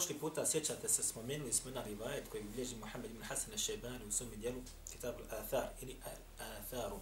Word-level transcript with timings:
Prošli 0.00 0.18
puta, 0.18 0.46
sjećate 0.46 0.88
se, 0.88 1.02
spomenuli 1.02 1.52
smo 1.52 1.70
na 1.70 1.82
rivajet 1.82 2.24
koji 2.28 2.42
bilježi 2.42 2.76
Muhammed 2.76 3.10
ibn 3.10 3.22
Hasan 3.22 3.52
al-Shaybani 3.52 4.08
u 4.08 4.12
svom 4.12 4.30
dijelu 4.36 4.60
Kitab 4.92 5.14
al-Athar 5.14 5.66
ili 5.80 5.96
al-Atharu. 6.06 6.98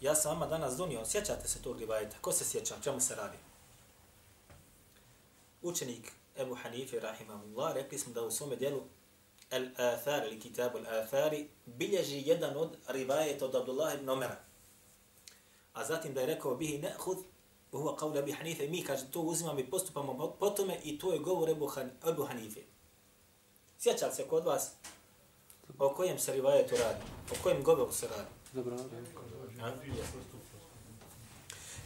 Ja 0.00 0.14
sam 0.14 0.32
vama 0.32 0.46
danas 0.46 0.76
donio, 0.76 1.06
sjećate 1.06 1.48
se 1.48 1.62
tog 1.62 1.78
rivajeta, 1.78 2.16
ko 2.20 2.32
se 2.32 2.44
sjeća, 2.44 2.74
čemu 2.84 3.00
se 3.00 3.14
radi? 3.14 3.36
Učenik 5.62 6.12
Ebu 6.36 6.54
Hanife, 6.54 7.00
rahimahullah, 7.00 7.74
rekli 7.74 7.98
smo 7.98 8.12
da 8.12 8.22
u 8.22 8.30
svom 8.30 8.56
dijelu 8.58 8.82
Al-Athar 9.50 10.26
ili 10.26 10.40
Kitabu 10.40 10.78
Al-Athari 10.78 11.46
bilježi 11.66 12.22
jedan 12.26 12.56
od 12.56 12.76
rivajeta 12.88 13.44
od 13.44 13.54
Abdullah 13.54 13.94
ibn 13.94 14.08
Omera. 14.08 14.40
A 15.72 15.84
zatim 15.84 16.14
da 16.14 16.20
je 16.20 16.26
rekao 16.26 16.56
bihi 16.56 16.82
ne'hud 16.82 17.22
huwa 17.78 17.96
qawla 17.96 18.18
Abi 18.18 18.32
Hanife, 18.32 18.66
mi 18.68 18.84
kaže 18.84 19.10
to 19.10 19.20
uzimamo 19.20 19.60
i 19.60 19.70
postupamo 19.70 20.36
po- 20.40 20.50
tome 20.50 20.78
i 20.84 20.98
to 20.98 21.12
je 21.12 21.18
govor 21.18 21.50
Ebu, 21.50 21.66
Han, 21.66 21.90
Ebu 22.08 22.24
Hanife. 22.24 22.60
Sjeća 23.78 24.12
se 24.12 24.28
kod 24.28 24.44
vas 24.44 24.70
o 25.78 25.88
kojem 25.88 26.18
se 26.18 26.32
rivajetu 26.32 26.76
radi? 26.76 27.00
O 27.32 27.34
kojem 27.42 27.62
govoru 27.62 27.92
se 27.92 28.08
radi? 28.08 28.28
A? 29.62 29.72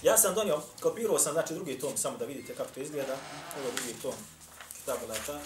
Ja 0.02 0.16
sam 0.18 0.34
donio, 0.34 0.60
kopirao 0.80 1.18
sam 1.18 1.32
znači 1.32 1.54
drugi 1.54 1.78
tom, 1.78 1.96
samo 1.96 2.18
da 2.18 2.24
vidite 2.24 2.54
kako 2.54 2.70
to 2.74 2.80
izgleda. 2.80 3.16
Ovo 3.58 3.66
je 3.68 3.72
drugi 3.74 4.02
tom 4.02 4.14
Kitab 4.76 4.98
al 5.10 5.38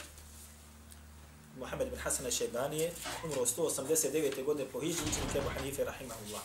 Muhammed 1.59 1.91
bin 1.91 1.99
Hasan 1.99 2.27
al-Shaybani 2.27 2.75
je 2.75 2.93
umro 3.25 3.47
189. 3.47 4.45
godine 4.45 4.69
po 4.73 4.81
Hidži, 4.81 5.03
učenik 5.03 5.37
Ebu 5.37 5.49
Hanife, 5.49 5.85
rahimahullah. 5.85 6.43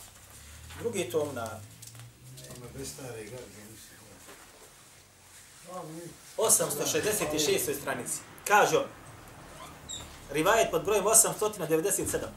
Drugi 0.79 1.09
tom 1.09 1.35
na 1.35 1.59
866. 6.37 7.79
stranici. 7.81 8.19
Kažu, 8.47 8.79
rivajet 10.31 10.71
pod 10.71 10.83
brojem 10.83 11.05
897. 11.05 12.29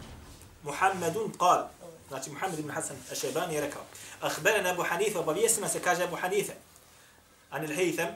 Muhammedun 0.63 1.33
qal, 1.39 1.69
znači 2.09 2.31
Muhammed 2.31 2.59
ibn 2.59 2.71
Hasan 2.71 2.97
al-Shaybani 3.11 3.53
je 3.53 3.61
rekao, 3.61 3.83
Ahberena 4.21 4.71
Abu 4.71 4.83
Hanife, 4.83 5.19
obavijestima 5.19 5.69
se 5.69 5.81
kaže 5.81 6.05
Abu 6.05 6.17
Hanife, 6.17 6.53
an 7.51 7.65
il-Haytham, 7.65 8.09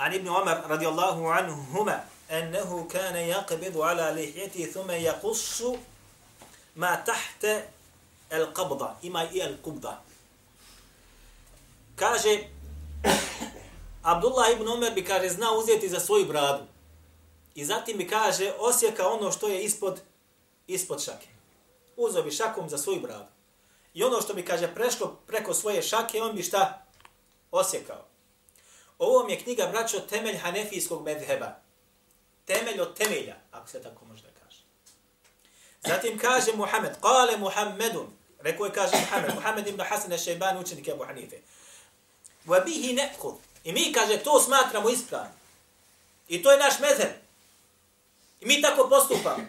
عن 0.00 0.14
ابن 0.14 0.28
عمر 0.28 0.70
رضي 0.70 0.88
الله 0.88 1.32
عنهما 1.32 2.04
أنه 2.30 2.88
كان 2.90 3.16
يقبض 3.16 3.80
على 3.80 4.02
لحيته 4.02 4.64
ثم 4.72 4.90
يقص 4.90 5.62
ما 6.76 6.94
تحت 6.94 7.46
el 8.30 8.46
qabda, 8.54 8.94
ima 9.02 9.24
i 9.24 9.40
el 9.40 9.56
kubda. 9.62 10.02
Kaže, 11.96 12.48
Abdullah 14.02 14.52
ibn 14.52 14.68
Umar 14.68 14.92
bi 14.94 15.04
kaže, 15.04 15.28
zna 15.28 15.52
uzeti 15.52 15.88
za 15.88 16.00
svoju 16.00 16.26
bradu. 16.26 16.64
I 17.54 17.64
zatim 17.64 17.98
mi 17.98 18.08
kaže, 18.08 18.52
osjeka 18.58 19.08
ono 19.08 19.32
što 19.32 19.48
je 19.48 19.62
ispod, 19.62 20.00
ispod 20.66 21.04
šake. 21.04 21.28
Uzeo 21.96 22.22
bi 22.22 22.30
šakom 22.30 22.68
za 22.68 22.78
svoju 22.78 23.00
bradu. 23.00 23.28
I 23.94 24.04
ono 24.04 24.20
što 24.20 24.34
mi 24.34 24.44
kaže, 24.44 24.74
prešlo 24.74 25.18
preko 25.26 25.54
svoje 25.54 25.82
šake, 25.82 26.22
on 26.22 26.36
bi 26.36 26.42
šta? 26.42 26.82
Osjekao. 27.50 28.04
Ovo 28.98 29.24
mi 29.24 29.32
je 29.32 29.40
knjiga, 29.40 29.66
braćo, 29.66 30.00
temelj 30.00 30.36
hanefijskog 30.36 31.04
medheba. 31.04 31.56
Temelj 32.44 32.80
od 32.80 32.96
temelja, 32.96 33.36
ako 33.50 33.68
se 33.68 33.82
tako 33.82 34.04
možda 34.04 34.28
kaže. 34.42 34.62
Zatim 35.82 36.18
kaže 36.18 36.52
Muhammed, 36.56 36.92
kale 37.00 37.36
Muhammedun, 37.36 38.06
ريكو 38.44 38.68
كاجي 38.68 38.96
محمد. 38.96 39.36
محمد 39.36 39.68
بن 39.68 39.84
حسن 39.84 40.12
الشيباني 40.12 40.58
وشنك 40.58 40.88
أبو 40.88 41.04
حنيفة؟ 41.04 41.38
وبه 42.46 42.92
نأخذ. 42.96 43.34
إمي 43.68 43.92
كاجي 43.92 44.16
تو 44.16 44.38
سماترا 44.38 44.80
مو 44.80 44.88
اسبران 44.88 45.32
اي 46.30 46.38
توي 46.38 46.56
ناش 46.56 46.80
مذهب. 46.80 47.22
إمي 48.42 48.62
تاكو 48.62 48.84
بوستوفا 48.84 49.46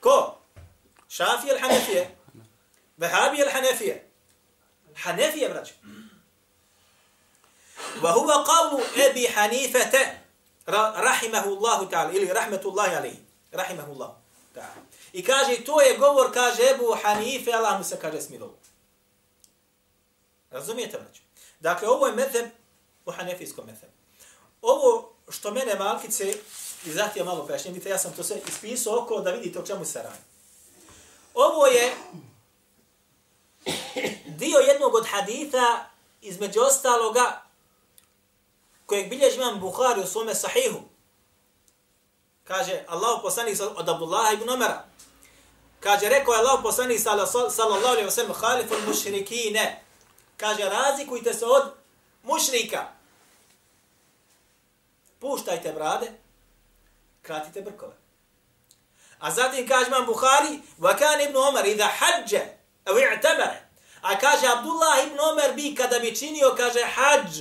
كو. 0.00 0.32
شافي 1.08 1.52
الحنفية. 1.52 2.16
وهابي 2.98 3.42
الحنفية. 3.42 4.08
حنفية 4.96 5.48
برج. 5.48 5.70
وهو 8.02 8.30
قول 8.30 8.82
أبي 8.96 9.28
حنيفة. 9.28 10.18
رحمه 10.68 11.44
الله 11.44 11.84
تعالى. 11.84 12.32
رحمة 12.32 12.62
الله 12.64 12.82
عليه. 12.82 13.18
رحمه 13.54 13.86
الله 13.86 14.16
تعالى. 14.54 14.82
I 15.12 15.24
kaže, 15.24 15.64
to 15.64 15.80
je 15.80 15.98
govor, 15.98 16.32
kaže 16.32 16.62
Ebu 16.62 16.96
Hanife, 17.02 17.52
Allah 17.52 17.78
mu 17.78 17.84
se 17.84 17.98
kaže 18.00 18.20
smilovo. 18.20 18.54
Razumijete, 20.50 20.98
braćo? 20.98 21.22
Dakle, 21.60 21.88
ovo 21.88 22.06
je 22.06 22.12
medheb 22.12 22.46
u 23.04 23.10
hanefijskom 23.10 23.66
medhebu. 23.66 23.92
Ovo 24.62 25.12
što 25.28 25.50
mene 25.50 25.74
malkice, 25.74 26.34
i 26.86 26.92
zahtije 26.92 27.24
malo 27.24 27.46
pojašnjenje, 27.46 27.74
vidite, 27.74 27.90
ja 27.90 27.98
sam 27.98 28.12
to 28.16 28.24
sve 28.24 28.36
ispisao 28.48 29.02
oko 29.02 29.20
da 29.20 29.30
vidite 29.30 29.58
o 29.58 29.66
čemu 29.66 29.84
se 29.84 30.02
radi. 30.02 30.22
Ovo 31.34 31.66
je 31.66 31.96
dio 34.26 34.58
jednog 34.58 34.94
od 34.94 35.06
haditha, 35.06 35.84
između 36.20 36.60
ostaloga, 36.60 37.42
kojeg 38.86 39.08
bilježi 39.08 39.36
imam 39.36 39.60
Bukhari 39.60 40.00
u 40.00 40.06
svome 40.06 40.34
sahihu. 40.34 40.80
Kaže, 42.44 42.84
Allah 42.88 43.20
poslanik 43.22 43.58
od 43.76 43.88
Abdullah 43.88 44.34
ibn 44.34 44.50
Omara, 44.50 44.84
Kaže, 45.82 46.08
rekao 46.08 46.34
je 46.34 46.38
Allah 46.38 46.60
poslanik 46.62 47.00
sallallahu 47.00 47.86
alaihi 47.86 48.06
wa 48.06 48.10
sallam, 48.10 48.34
halifun 48.40 48.84
mušrikine. 48.86 49.82
Kaže, 50.36 50.64
razlikujte 50.64 51.34
se 51.34 51.46
od 51.46 51.74
mušrika. 52.22 52.86
Puštajte 55.20 55.72
brade, 55.72 56.12
kratite 57.22 57.60
brkove. 57.60 57.92
A 59.18 59.30
zatim 59.30 59.68
kaže 59.68 59.86
imam 59.86 60.06
Bukhari, 60.06 60.60
vakan 60.78 61.20
ibn 61.20 61.36
Omar, 61.36 61.66
idha 61.66 61.88
hađe, 61.98 62.42
evo 62.84 62.98
i'tamere. 62.98 63.68
A 64.02 64.18
kaže, 64.18 64.46
Abdullah 64.46 65.06
ibn 65.06 65.20
Omar 65.20 65.52
bi, 65.54 65.74
kada 65.74 65.98
bi 65.98 66.16
činio, 66.16 66.54
kaže, 66.56 66.80
hađ 66.94 67.40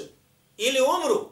ili 0.58 0.80
umru, 0.82 1.30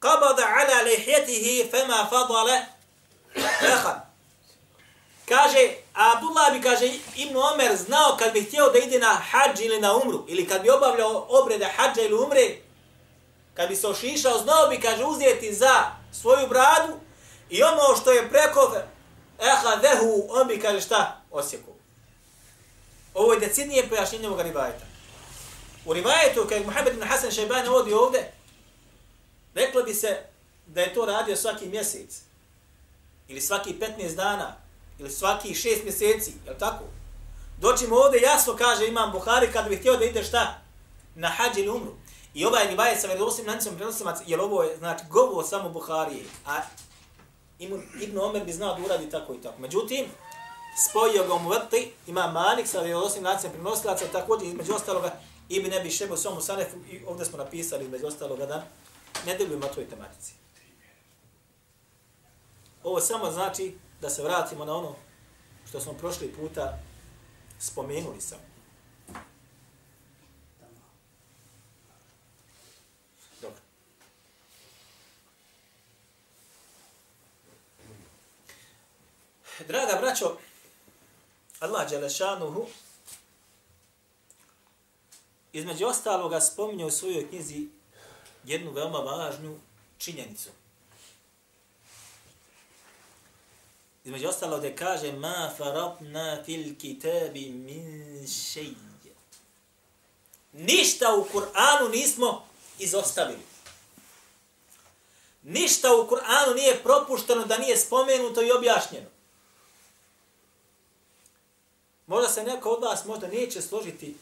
qabada 0.00 0.44
ala 0.44 0.82
lihjetihi 0.82 1.70
fema 1.70 2.06
fadale 2.10 2.66
lehan. 3.62 4.07
Kaže, 5.28 5.74
a 5.94 6.12
Abdullah 6.12 6.52
bi, 6.52 6.60
kaže, 6.60 6.86
Ibn 7.16 7.36
Omer 7.36 7.76
znao 7.76 8.16
kad 8.18 8.32
bi 8.32 8.44
htio 8.44 8.68
da 8.68 8.78
ide 8.78 8.98
na 8.98 9.14
hađ 9.30 9.60
ili 9.60 9.80
na 9.80 9.96
umru, 9.96 10.24
ili 10.28 10.48
kad 10.48 10.62
bi 10.62 10.70
obavljao 10.70 11.26
obrede 11.28 11.64
hađa 11.76 12.02
ili 12.02 12.14
umre, 12.14 12.56
kad 13.54 13.68
bi 13.68 13.76
se 13.76 13.88
ošišao, 13.88 14.38
znao 14.38 14.68
bi, 14.68 14.80
kaže, 14.80 15.04
uzeti 15.04 15.54
za 15.54 15.84
svoju 16.12 16.48
bradu 16.48 16.92
i 17.50 17.62
ono 17.62 17.96
što 18.00 18.12
je 18.12 18.28
preko 18.30 18.74
eha 19.38 19.74
vehu, 19.82 20.26
on 20.30 20.48
bi, 20.48 20.60
kaže, 20.60 20.80
šta? 20.80 21.20
Osjeku. 21.30 21.72
Ovo 23.14 23.32
je 23.32 23.40
decidnije 23.40 23.88
pojašnjenje 23.88 24.26
ovoga 24.26 24.42
rivajeta. 24.42 24.84
U 25.84 25.92
rivajetu, 25.92 26.42
kada 26.42 26.54
je 26.54 26.66
Muhammed 26.66 26.94
ibn 26.94 27.06
Hasan 27.06 27.30
Šajban 27.30 27.68
ovdje 27.68 27.96
ovdje, 27.96 28.32
reklo 29.54 29.82
bi 29.82 29.94
se 29.94 30.22
da 30.66 30.80
je 30.80 30.94
to 30.94 31.06
radio 31.06 31.36
svaki 31.36 31.66
mjesec, 31.66 32.20
ili 33.28 33.40
svaki 33.40 33.74
15 33.98 34.14
dana, 34.14 34.67
ili 34.98 35.10
svaki 35.10 35.48
6 35.48 35.84
mjeseci, 35.84 36.32
je 36.44 36.52
li 36.52 36.58
tako? 36.58 36.84
Doćemo 37.60 37.96
ovdje, 37.96 38.20
jasno 38.20 38.56
kaže 38.56 38.86
imam 38.86 39.12
Buhari, 39.12 39.52
kad 39.52 39.68
bi 39.68 39.76
htio 39.76 39.96
da 39.96 40.04
ide 40.04 40.24
šta? 40.24 40.60
Na 41.14 41.28
hađ 41.28 41.58
ili 41.58 41.68
umru. 41.68 41.92
I 42.34 42.44
ovaj 42.44 42.66
rivajet 42.66 43.00
sa 43.00 43.06
vjerovostim 43.06 43.46
lancom 43.46 43.74
prenosimac, 43.76 44.18
jer 44.26 44.40
ovo 44.40 44.62
je, 44.62 44.76
znači, 44.76 45.04
govor 45.10 45.44
samo 45.48 45.68
Buharije, 45.68 46.24
a 46.46 46.60
Ibn 48.00 48.18
Omer 48.18 48.44
bi 48.44 48.52
znao 48.52 48.74
da 48.74 48.84
uradi 48.84 49.10
tako 49.10 49.34
i 49.34 49.42
tako. 49.42 49.60
Međutim, 49.60 50.06
spojio 50.88 51.24
ga 51.26 51.34
u 51.34 51.48
vrti, 51.48 51.92
ima 52.06 52.26
Malik 52.26 52.66
sa 52.66 52.80
vjerovostim 52.80 53.24
lancem 53.24 53.50
prenosilaca, 53.52 54.04
također 54.12 54.48
između 54.48 54.74
ostaloga, 54.74 55.20
Ibn 55.48 55.72
Ebi 55.72 55.90
Šebu 55.90 56.16
Somu 56.16 56.40
Sanefu, 56.40 56.76
i 56.90 57.00
ovdje 57.06 57.26
smo 57.26 57.38
napisali 57.38 57.84
između 57.84 58.06
ostaloga 58.06 58.46
da 58.46 58.66
ne 59.26 59.38
delujemo 59.38 59.66
toj 59.66 59.88
tematici. 59.88 60.32
Ovo 62.84 63.00
samo 63.00 63.30
znači 63.30 63.78
da 64.00 64.10
se 64.10 64.22
vratimo 64.22 64.64
na 64.64 64.74
ono 64.74 64.96
što 65.68 65.80
smo 65.80 65.92
prošli 65.92 66.32
puta 66.32 66.78
spomenuli 67.58 68.20
sam. 68.20 68.38
Dobro. 73.40 73.60
Draga 79.66 79.98
braćo, 80.00 80.38
Allah 81.60 81.90
Đelešanuhu 81.90 82.66
između 85.52 85.86
ostaloga 85.86 86.40
spominje 86.40 86.84
u 86.84 86.90
svojoj 86.90 87.28
knjizi 87.28 87.68
jednu 88.44 88.70
veoma 88.70 88.98
važnu 88.98 89.58
činjenicu. 89.98 90.50
Između 94.08 94.28
ostalo 94.28 94.58
da 94.58 94.74
kaže 94.74 95.12
ma 95.12 95.50
farabna 95.56 96.42
fil 96.44 96.78
kitabi 96.80 97.50
min 97.50 98.26
šeji. 98.28 98.76
Ništa 100.52 101.14
u 101.14 101.26
Kur'anu 101.32 101.90
nismo 101.90 102.46
izostavili. 102.78 103.42
Ništa 105.42 105.94
u 105.94 106.08
Kur'anu 106.08 106.54
nije 106.54 106.82
propušteno 106.82 107.44
da 107.44 107.58
nije 107.58 107.76
spomenuto 107.76 108.42
i 108.42 108.52
objašnjeno. 108.52 109.06
Možda 112.06 112.28
se 112.28 112.42
neko 112.42 112.70
od 112.70 112.82
vas 112.82 113.04
možda 113.04 113.26
neće 113.26 113.62
složiti 113.62 114.16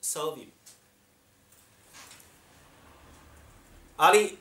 sa 0.00 0.22
ovim. 0.22 0.52
Ali, 3.96 4.38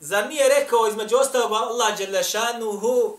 zar 0.00 0.28
nije 0.28 0.48
rekao 0.48 0.88
između 0.88 1.16
ostalog 1.16 1.52
Allah 1.52 1.98
Đelešanuhu 1.98 3.16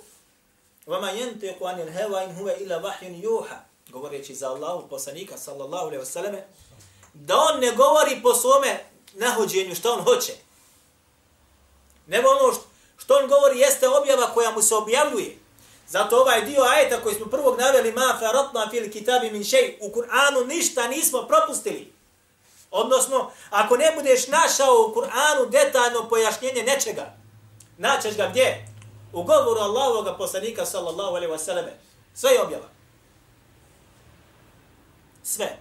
Vama 0.87 1.09
jenteku 1.09 1.65
anil 1.65 1.91
heva 1.91 2.23
in 2.23 2.35
huve 2.35 2.55
ila 2.59 2.77
vahjun 2.77 3.15
juha 3.15 3.55
govoreći 3.89 4.35
za 4.35 4.49
Allahu 4.49 4.87
poslanika 4.89 5.37
sallallahu 5.37 5.85
alejhi 5.85 5.99
ve 5.99 6.05
selleme 6.05 6.47
da 7.13 7.37
on 7.37 7.59
ne 7.59 7.71
govori 7.71 8.19
po 8.23 8.33
svome 8.33 8.83
nahođenju 9.13 9.75
što 9.75 9.93
on 9.93 10.03
hoće. 10.03 10.33
Nego 12.07 12.29
ono 12.29 12.53
što, 12.53 12.63
što 12.97 13.15
on 13.15 13.27
govori 13.27 13.59
jeste 13.59 13.89
objava 13.89 14.33
koja 14.33 14.51
mu 14.51 14.61
se 14.61 14.75
objavljuje. 14.75 15.37
Zato 15.87 16.17
ovaj 16.21 16.41
dio 16.41 16.63
ajeta 16.63 17.01
koji 17.01 17.15
smo 17.15 17.25
prvog 17.25 17.59
naveli 17.59 17.91
ma 17.91 18.17
faratna 18.19 18.69
fil 18.69 18.91
kitabi 18.91 19.31
min 19.31 19.43
shay 19.43 19.77
u 19.81 19.89
Kur'anu 19.89 20.47
ništa 20.47 20.87
nismo 20.87 21.27
propustili. 21.27 21.93
Odnosno, 22.71 23.31
ako 23.49 23.77
ne 23.77 23.91
budeš 23.95 24.27
našao 24.27 24.73
u 24.73 24.93
Kur'anu 24.95 25.49
detaljno 25.49 26.09
pojašnjenje 26.09 26.63
nečega, 26.63 27.13
naćeš 27.77 28.17
ga 28.17 28.27
gdje? 28.29 28.67
U 29.13 29.23
govoru 29.23 29.59
Allahovog 29.59 30.17
poslanika 30.17 30.65
sallallahu 30.65 31.15
alaihi 31.15 31.31
ve. 31.55 31.77
Sve 32.13 32.31
je 32.31 32.41
objava. 32.41 32.67
Sve. 35.23 35.57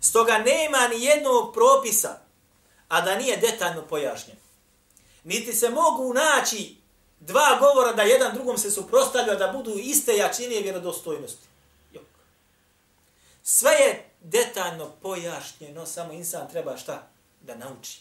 Stoga 0.00 0.38
nema 0.38 0.88
ni 0.88 1.04
jednog 1.04 1.54
propisa, 1.54 2.18
a 2.88 3.00
da 3.00 3.16
nije 3.16 3.36
detaljno 3.36 3.82
pojašnjen. 3.82 4.36
Niti 5.24 5.52
se 5.52 5.70
mogu 5.70 6.14
naći 6.14 6.76
dva 7.20 7.58
govora 7.60 7.92
da 7.92 8.02
jedan 8.02 8.34
drugom 8.34 8.58
se 8.58 8.70
suprostavlja 8.70 9.34
da 9.34 9.48
budu 9.48 9.78
iste 9.78 10.16
jačine 10.16 10.60
vjerodostojnosti. 10.60 11.46
Jok. 11.92 12.04
Sve 13.42 13.72
je 13.72 14.07
detaljno 14.30 14.90
pojašnjeno, 15.02 15.86
samo 15.86 16.12
insan 16.12 16.50
treba 16.50 16.76
šta? 16.76 17.06
Da 17.40 17.54
nauči. 17.54 18.00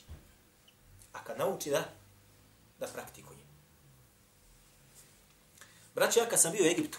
A 1.13 1.23
kad 1.23 1.37
nauči, 1.37 1.69
da? 1.69 1.83
Da 2.79 2.87
praktikuje. 2.87 3.39
Braćo, 5.95 6.19
ja 6.19 6.29
kad 6.29 6.41
sam 6.41 6.51
bio 6.51 6.63
u 6.63 6.67
Egiptu, 6.67 6.97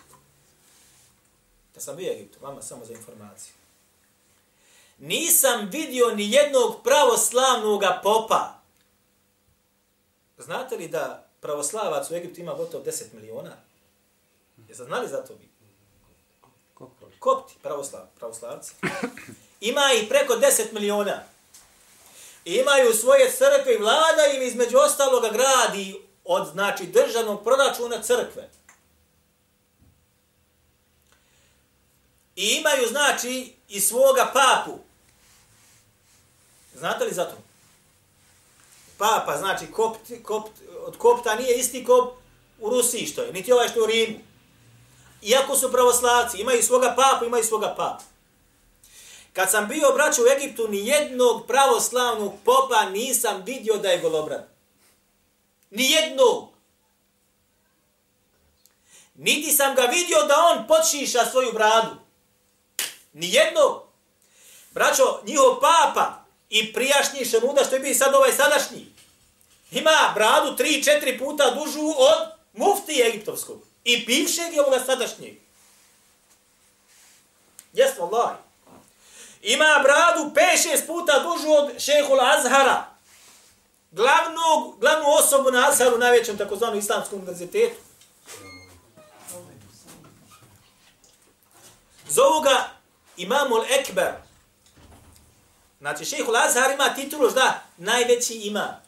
kad 1.74 1.82
sam 1.82 1.96
bio 1.96 2.12
u 2.12 2.14
Egiptu, 2.14 2.38
vama 2.40 2.62
samo 2.62 2.84
za 2.84 2.92
informaciju, 2.92 3.54
nisam 4.98 5.68
vidio 5.72 6.14
ni 6.14 6.32
jednog 6.32 6.82
pravoslavnog 6.84 7.82
popa. 8.02 8.60
Znate 10.38 10.76
li 10.76 10.88
da 10.88 11.28
pravoslavac 11.40 12.10
u 12.10 12.14
Egiptu 12.14 12.40
ima 12.40 12.54
gotovo 12.54 12.84
10 12.84 13.14
miliona? 13.14 13.56
Jeste 14.68 14.84
znali 14.84 15.08
za 15.08 15.24
to 15.24 15.34
vi? 15.34 15.47
Kopti, 17.28 17.54
pravoslav, 17.62 18.02
pravoslavci. 18.18 18.72
Ima 19.60 19.92
i 20.02 20.08
preko 20.08 20.34
10 20.34 20.72
miliona. 20.72 21.22
Imaju 22.44 22.94
svoje 22.94 23.30
crkve 23.30 23.74
i 23.74 23.78
vlada 23.78 24.26
im 24.34 24.42
između 24.42 24.78
ostaloga 24.78 25.28
gradi 25.28 26.02
od 26.24 26.48
znači 26.52 26.86
državnog 26.86 27.44
proračuna 27.44 28.02
crkve. 28.02 28.50
I 32.36 32.56
imaju 32.60 32.88
znači 32.88 33.54
i 33.68 33.80
svoga 33.80 34.32
papu. 34.32 34.78
Znate 36.74 37.04
li 37.04 37.14
za 37.14 37.24
to? 37.24 37.36
Papa, 38.98 39.36
znači 39.38 39.72
kopt, 39.72 40.00
kopt, 40.22 40.52
od 40.80 40.96
kopta 40.96 41.34
nije 41.34 41.58
isti 41.58 41.84
kop 41.84 42.14
u 42.60 42.70
Rusiji 42.70 43.06
što 43.06 43.22
je, 43.22 43.32
niti 43.32 43.52
ovaj 43.52 43.68
što 43.68 43.78
je 43.78 43.82
u 43.82 43.86
Rimu. 43.86 44.27
Iako 45.22 45.56
su 45.56 45.72
pravoslavci, 45.72 46.40
imaju 46.40 46.62
svoga 46.62 46.94
papu, 46.96 47.24
imaju 47.24 47.44
svoga 47.44 47.74
papu. 47.76 48.04
Kad 49.32 49.50
sam 49.50 49.68
bio 49.68 49.92
braću 49.94 50.22
u 50.22 50.26
Egiptu, 50.26 50.68
ni 50.68 50.86
jednog 50.86 51.46
pravoslavnog 51.46 52.32
popa 52.44 52.84
nisam 52.84 53.42
vidio 53.46 53.76
da 53.76 53.88
je 53.88 54.00
golobran. 54.00 54.42
Ni 55.70 55.90
jednog. 55.90 56.48
Niti 59.14 59.52
sam 59.52 59.74
ga 59.74 59.82
vidio 59.82 60.22
da 60.22 60.34
on 60.36 60.66
počiša 60.66 61.26
svoju 61.30 61.52
bradu. 61.52 61.96
Ni 63.12 63.32
jednog. 63.32 63.82
Braćo, 64.70 65.20
njihov 65.24 65.60
papa 65.60 66.24
i 66.50 66.72
prijašnji 66.72 67.24
šemuda 67.24 67.64
što 67.64 67.74
je 67.74 67.80
bio 67.80 67.94
sad 67.94 68.14
ovaj 68.14 68.32
sadašnji, 68.32 68.86
ima 69.70 70.12
bradu 70.14 70.56
tri, 70.56 70.82
četiri 70.84 71.18
puta 71.18 71.50
dužu 71.50 71.94
od 71.98 72.28
mufti 72.52 73.02
egiptovskog. 73.02 73.67
I 73.88 74.04
bivšeg 74.06 74.54
je 74.54 74.62
ovoga 74.62 74.84
sadašnjeg. 74.84 75.34
Jes, 77.72 77.98
Allah. 77.98 78.36
Ima 79.42 79.80
bradu 79.82 80.34
5-6 80.34 80.86
puta 80.86 81.18
dužu 81.18 81.48
od 81.50 81.80
šehul 81.80 82.20
Azhara. 82.20 82.86
Glavnog, 83.90 84.80
glavnu 84.80 85.04
osobu 85.08 85.50
na 85.50 85.68
Azharu, 85.68 85.98
najvećem 85.98 86.38
takozvanom 86.38 86.78
islamskom 86.78 87.18
univerzitetu. 87.18 87.80
Zovu 92.08 92.40
ga 92.40 92.70
Imamul 93.16 93.64
Ekber. 93.68 94.12
Znači, 95.80 96.04
šehul 96.04 96.36
Azhar 96.36 96.70
ima 96.70 96.94
titulu, 96.94 97.30
da, 97.30 97.62
najveći 97.76 98.34
ima. 98.34 98.80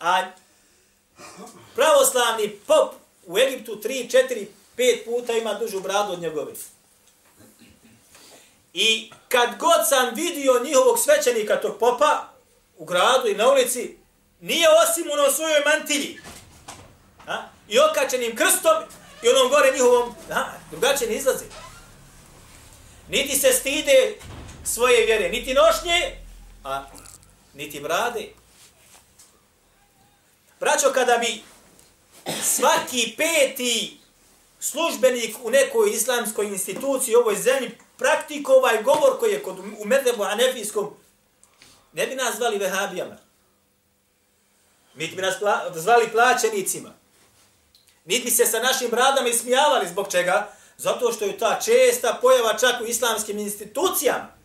A 0.00 0.30
pravoslavni 1.74 2.50
pop 2.66 3.05
u 3.26 3.38
Egiptu 3.38 3.80
3, 3.84 4.10
4, 4.10 4.46
5 4.76 5.04
puta 5.04 5.32
ima 5.32 5.54
dužu 5.54 5.80
bradu 5.80 6.12
od 6.12 6.20
njegove. 6.20 6.52
I 8.72 9.10
kad 9.28 9.58
god 9.58 9.88
sam 9.88 10.14
vidio 10.14 10.60
njihovog 10.64 10.98
svećenika 10.98 11.60
tog 11.60 11.78
popa 11.78 12.32
u 12.78 12.84
gradu 12.84 13.28
i 13.28 13.34
na 13.34 13.50
ulici, 13.50 13.96
nije 14.40 14.68
osim 14.68 15.10
ono 15.12 15.30
svojoj 15.30 15.60
mantilji. 15.64 16.20
A? 17.26 17.48
I 17.68 17.78
okačenim 17.78 18.36
krstom 18.36 18.82
i 19.22 19.28
onom 19.28 19.48
gore 19.50 19.72
njihovom, 19.72 20.14
a, 20.30 20.44
drugačije 20.70 21.10
ne 21.10 21.16
izlazi. 21.16 21.44
Niti 23.08 23.36
se 23.36 23.52
stide 23.52 24.14
svoje 24.64 25.06
vjere, 25.06 25.28
niti 25.28 25.54
nošnje, 25.54 26.16
a 26.64 26.84
niti 27.54 27.80
brade. 27.80 28.28
Braćo, 30.60 30.92
kada 30.92 31.18
bi 31.18 31.42
svaki 32.42 33.14
peti 33.16 34.00
službenik 34.60 35.36
u 35.42 35.50
nekoj 35.50 35.90
islamskoj 35.90 36.46
instituciji 36.46 37.16
u 37.16 37.18
ovoj 37.18 37.36
zemlji 37.36 37.70
praktiko 37.98 38.52
ovaj 38.52 38.82
govor 38.82 39.18
koji 39.18 39.32
je 39.32 39.42
kod, 39.42 39.58
u 39.78 39.84
Medlebu 39.84 40.22
anefijskom, 40.22 40.90
ne 41.92 42.06
bi 42.06 42.14
nas 42.14 42.36
zvali 42.36 42.58
vehabijama. 42.58 43.16
Niti 44.94 45.16
bi 45.16 45.22
nas 45.22 45.38
pla, 45.38 45.72
zvali 45.74 46.08
plaćenicima. 46.12 46.92
Niti 48.04 48.24
bi 48.24 48.30
se 48.30 48.46
sa 48.46 48.60
našim 48.60 48.90
radama 48.90 49.28
ismijavali 49.28 49.88
zbog 49.88 50.08
čega? 50.10 50.52
Zato 50.76 51.12
što 51.12 51.24
je 51.24 51.38
ta 51.38 51.60
česta 51.64 52.18
pojava 52.22 52.58
čak 52.58 52.80
u 52.80 52.84
islamskim 52.84 53.38
institucijama. 53.38 54.36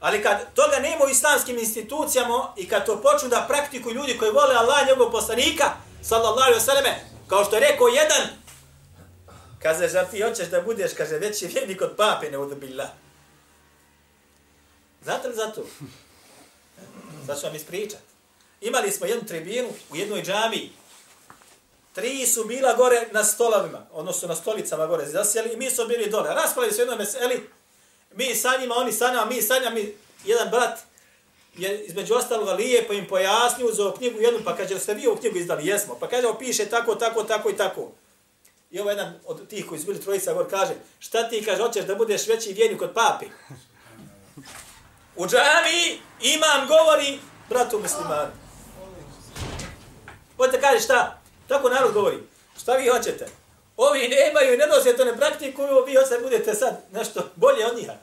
Ali 0.00 0.22
kad 0.22 0.54
toga 0.54 0.78
nema 0.78 1.04
u 1.04 1.08
islamskim 1.08 1.58
institucijama 1.58 2.52
i 2.56 2.68
kad 2.68 2.86
to 2.86 3.02
počnu 3.02 3.28
da 3.28 3.44
praktikuju 3.48 3.94
ljudi 3.94 4.18
koji 4.18 4.30
vole 4.30 4.54
Allah 4.54 4.86
njegov 4.86 5.10
poslanika, 5.10 5.72
sallallahu 6.02 6.40
alaihi 6.40 6.60
vseleme, 6.60 7.04
kao 7.28 7.44
što 7.44 7.56
je 7.56 7.60
rekao 7.60 7.88
jedan, 7.88 8.28
kaže, 9.62 9.88
zar 9.88 10.06
ti 10.10 10.22
hoćeš 10.22 10.48
da 10.48 10.60
budeš, 10.60 10.92
kaže, 10.96 11.18
veći 11.18 11.46
vjernik 11.46 11.82
od 11.82 11.96
pape, 11.96 12.30
ne 12.30 12.38
udubila. 12.38 12.88
Znate 15.04 15.28
li 15.28 15.34
za 15.34 15.50
to? 15.50 15.66
Sad 17.26 17.40
ću 17.40 17.46
vam 17.46 17.56
ispričat. 17.56 18.00
Imali 18.60 18.90
smo 18.90 19.06
jednu 19.06 19.26
tribinu 19.26 19.68
u 19.90 19.96
jednoj 19.96 20.22
džamiji. 20.22 20.72
Tri 21.92 22.26
su 22.26 22.44
bila 22.44 22.74
gore 22.74 23.08
na 23.12 23.24
stolovima, 23.24 23.86
odnosno 23.92 24.28
na 24.28 24.36
stolicama 24.36 24.86
gore 24.86 25.06
zasjeli 25.06 25.52
i 25.52 25.56
mi 25.56 25.70
su 25.70 25.86
bili 25.88 26.10
dole. 26.10 26.34
Raspravili 26.34 26.74
su 26.74 26.80
jednom 26.80 26.98
meseli, 26.98 27.50
mi 28.14 28.34
sa 28.34 28.56
njima, 28.60 28.74
oni 28.74 28.92
sa 28.92 29.12
nama, 29.12 29.24
mi 29.24 29.42
sa 29.42 29.58
njima, 29.58 29.70
mi, 29.70 29.94
jedan 30.24 30.50
brat 30.50 30.78
je 31.56 31.84
između 31.84 32.14
ostaloga 32.14 32.52
lijepo 32.52 32.92
im 32.92 33.06
pojasnio 33.06 33.72
za 33.72 33.84
ovu 33.84 33.96
knjigu 33.96 34.20
jednu, 34.20 34.40
pa 34.44 34.56
kaže, 34.56 34.78
ste 34.78 34.94
vi 34.94 35.06
ovu 35.06 35.16
knjigu 35.16 35.38
izdali? 35.38 35.66
Jesmo. 35.66 35.96
Pa 36.00 36.08
kaže, 36.08 36.26
ovo 36.26 36.38
piše 36.38 36.66
tako, 36.66 36.94
tako, 36.94 37.24
tako 37.24 37.50
i 37.50 37.56
tako. 37.56 37.92
I 38.70 38.80
ovo 38.80 38.90
jedan 38.90 39.20
od 39.26 39.48
tih 39.48 39.66
koji 39.66 39.80
su 39.80 39.86
bili 39.86 40.00
trojica 40.00 40.34
gor 40.34 40.50
kaže, 40.50 40.72
šta 40.98 41.28
ti 41.28 41.44
kaže, 41.44 41.62
hoćeš 41.62 41.84
da 41.84 41.94
budeš 41.94 42.26
veći 42.26 42.52
vjernik 42.52 42.82
od 42.82 42.90
papi? 42.94 43.26
U 45.16 45.26
džami 45.26 46.00
imam 46.20 46.68
govori 46.68 47.18
bratu 47.48 47.78
muslimanu. 47.78 48.32
Hoćete 50.36 50.60
kaže 50.60 50.80
šta? 50.80 51.20
Tako 51.48 51.68
narod 51.68 51.92
govori. 51.92 52.16
Šta 52.60 52.76
vi 52.76 52.88
hoćete? 52.88 53.26
Ovi 53.76 54.08
nemaju, 54.08 54.58
ne 54.58 54.66
nose 54.66 54.96
to, 54.96 55.04
ne 55.04 55.16
praktikuju, 55.16 55.84
vi 55.86 55.94
hoćete 55.94 56.22
budete 56.22 56.54
sad 56.54 56.80
nešto 56.92 57.30
bolje 57.36 57.66
od 57.66 57.76
njiha. 57.76 57.94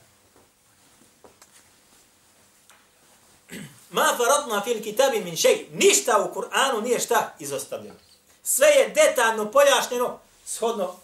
Ma 3.90 4.16
faradna 4.18 4.62
fil 4.62 4.84
kitabi 4.84 5.20
min 5.20 5.38
šej. 5.38 5.68
Ništa 5.72 6.30
u 6.30 6.40
Kur'anu 6.40 6.82
nije 6.84 7.00
šta 7.00 7.36
izostavljeno. 7.40 8.00
Sve 8.44 8.68
je 8.68 8.90
detaljno 8.90 9.52
pojašnjeno 9.52 10.20
shodno 10.46 10.96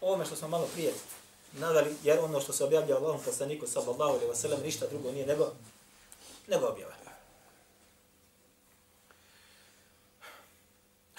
ovome 0.00 0.26
što 0.26 0.36
smo 0.36 0.48
malo 0.48 0.68
prije 0.74 0.94
naveli, 1.52 1.96
jer 2.02 2.18
ono 2.18 2.40
što 2.40 2.52
se 2.52 2.64
objavlja 2.64 2.96
Allahom 2.96 3.20
poslaniku 3.24 3.66
sallallahu 3.66 4.12
alaihi 4.12 4.32
wa 4.32 4.34
sallam 4.34 4.60
ništa 4.60 4.86
drugo 4.86 5.12
nije 5.12 5.26
nego, 5.26 5.52
nego 6.46 6.66
objava. 6.66 6.94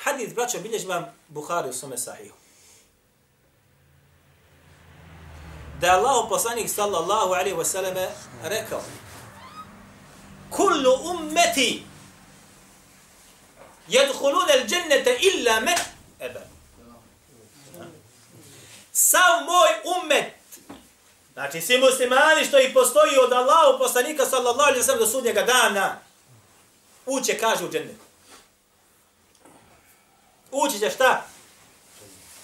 Hadith, 0.05 0.35
braćo, 0.35 0.59
bilježi 0.59 0.87
vam 0.87 1.05
Buhari 1.27 1.69
u 1.69 1.73
svome 1.73 1.97
sahihu. 1.97 2.35
Da 5.81 5.87
je 5.87 5.93
Allah 5.93 6.25
poslanik 6.29 6.69
sallallahu 6.69 7.33
alaihi 7.33 7.57
wa 7.57 7.65
sallam 7.65 7.93
rekao 8.43 8.81
Kullu 10.49 10.93
ummeti 11.11 11.83
jedhulun 13.87 14.49
al 14.51 14.67
džennete 14.67 15.17
illa 15.21 15.59
me 15.59 15.75
ebe. 16.19 16.39
Sav 18.91 19.45
moj 19.45 19.97
ummet 19.97 20.35
Znači, 21.35 21.61
svi 21.61 21.77
muslimani 21.77 22.45
što 22.45 22.59
i 22.59 22.73
postoji 22.73 23.17
od 23.17 23.33
Allahu 23.33 23.79
poslanika 23.79 24.25
sallallahu 24.25 24.69
alaihi 24.69 24.83
sallam 24.83 24.99
do 24.99 25.07
sudnjega 25.07 25.43
dana, 25.43 25.99
uće, 27.05 27.37
kaže 27.37 27.65
u 27.65 27.71
džennet. 27.71 27.95
Ući 30.51 30.79
će 30.79 30.89
šta? 30.89 31.25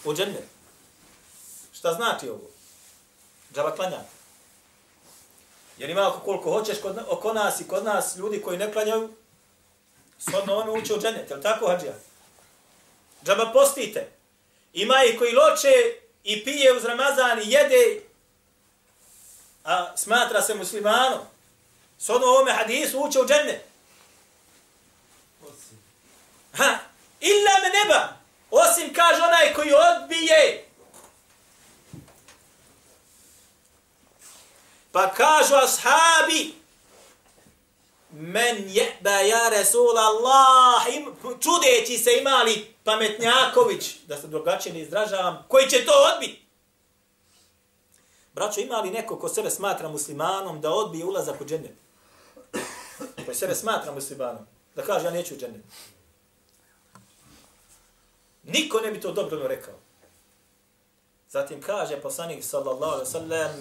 U 0.04 0.14
džennet. 0.14 0.44
Šta 1.74 1.94
znači 1.94 2.30
ovo? 2.30 2.50
Džaba 3.54 3.76
klanjati. 3.76 4.21
Jer 5.82 5.90
ima 5.90 6.08
ako 6.08 6.20
koliko 6.20 6.52
hoćeš 6.52 6.78
kod, 6.82 6.98
oko 7.10 7.34
nas 7.34 7.60
i 7.60 7.68
kod 7.68 7.84
nas 7.84 8.16
ljudi 8.16 8.42
koji 8.42 8.58
ne 8.58 8.74
klanjaju, 8.74 9.14
shodno 10.20 10.56
ono 10.56 10.74
uče 10.74 10.94
u 10.94 11.02
džennet. 11.02 11.30
Je 11.30 11.36
li 11.36 11.42
tako, 11.42 11.68
hađija? 11.68 11.94
Džaba 13.26 13.52
postite. 13.54 14.10
Ima 14.74 15.04
ih 15.04 15.20
koji 15.20 15.34
loče 15.34 15.72
i 16.24 16.44
pije 16.44 16.74
uz 16.74 16.86
Ramazan 16.86 17.40
i 17.40 17.52
jede, 17.52 18.02
a 19.64 19.98
smatra 19.98 20.42
se 20.42 20.56
muslimanom. 20.56 21.20
Shodno 22.00 22.28
ovome 22.28 22.52
hadisu 22.52 23.00
uče 23.00 23.20
u 23.20 23.28
džennet. 23.28 23.62
Ha, 26.54 26.78
illa 27.20 27.54
me 27.62 27.70
neba. 27.80 28.08
Osim 28.52 28.94
kaže 28.94 29.22
onaj 29.22 29.54
koji 29.54 29.72
odbije 29.74 30.66
Pa 34.92 35.14
kažu 35.14 35.56
ashabi, 35.56 36.54
men 38.12 38.56
jeba 38.68 39.10
ja 39.10 39.50
Resul 39.50 39.98
Allah, 39.98 40.96
im, 40.96 41.16
čudeći 41.40 41.98
se 41.98 42.10
imali 42.22 42.76
pametnjaković, 42.84 43.96
da 44.08 44.18
se 44.18 44.28
drugačije 44.28 44.74
ne 44.74 44.80
izražavam, 44.80 45.46
koji 45.48 45.70
će 45.70 45.86
to 45.86 45.92
odbiti? 46.14 46.46
Braćo, 48.34 48.62
ima 48.62 48.78
li 48.78 48.92
neko 48.92 49.20
ko 49.20 49.30
sebe 49.30 49.50
smatra 49.50 49.90
muslimanom 49.90 50.62
da 50.62 50.72
odbije 50.72 51.06
ulazak 51.06 51.42
u 51.42 51.46
džennet? 51.46 51.76
Koji 53.26 53.36
sebe 53.36 53.56
smatra 53.56 53.92
muslimanom, 53.92 54.48
da 54.76 54.82
kaže 54.82 55.06
ja 55.06 55.12
neću 55.12 55.34
u 55.34 55.38
džennet. 55.38 55.62
Niko 58.44 58.80
ne 58.80 58.92
bi 58.92 59.02
to 59.02 59.12
dobro 59.12 59.48
rekao. 59.48 59.74
Zatim 61.30 61.62
kaže 61.62 62.02
poslanik 62.02 62.44
sallallahu 62.44 62.94
alaihi 62.94 63.12
sallam, 63.12 63.52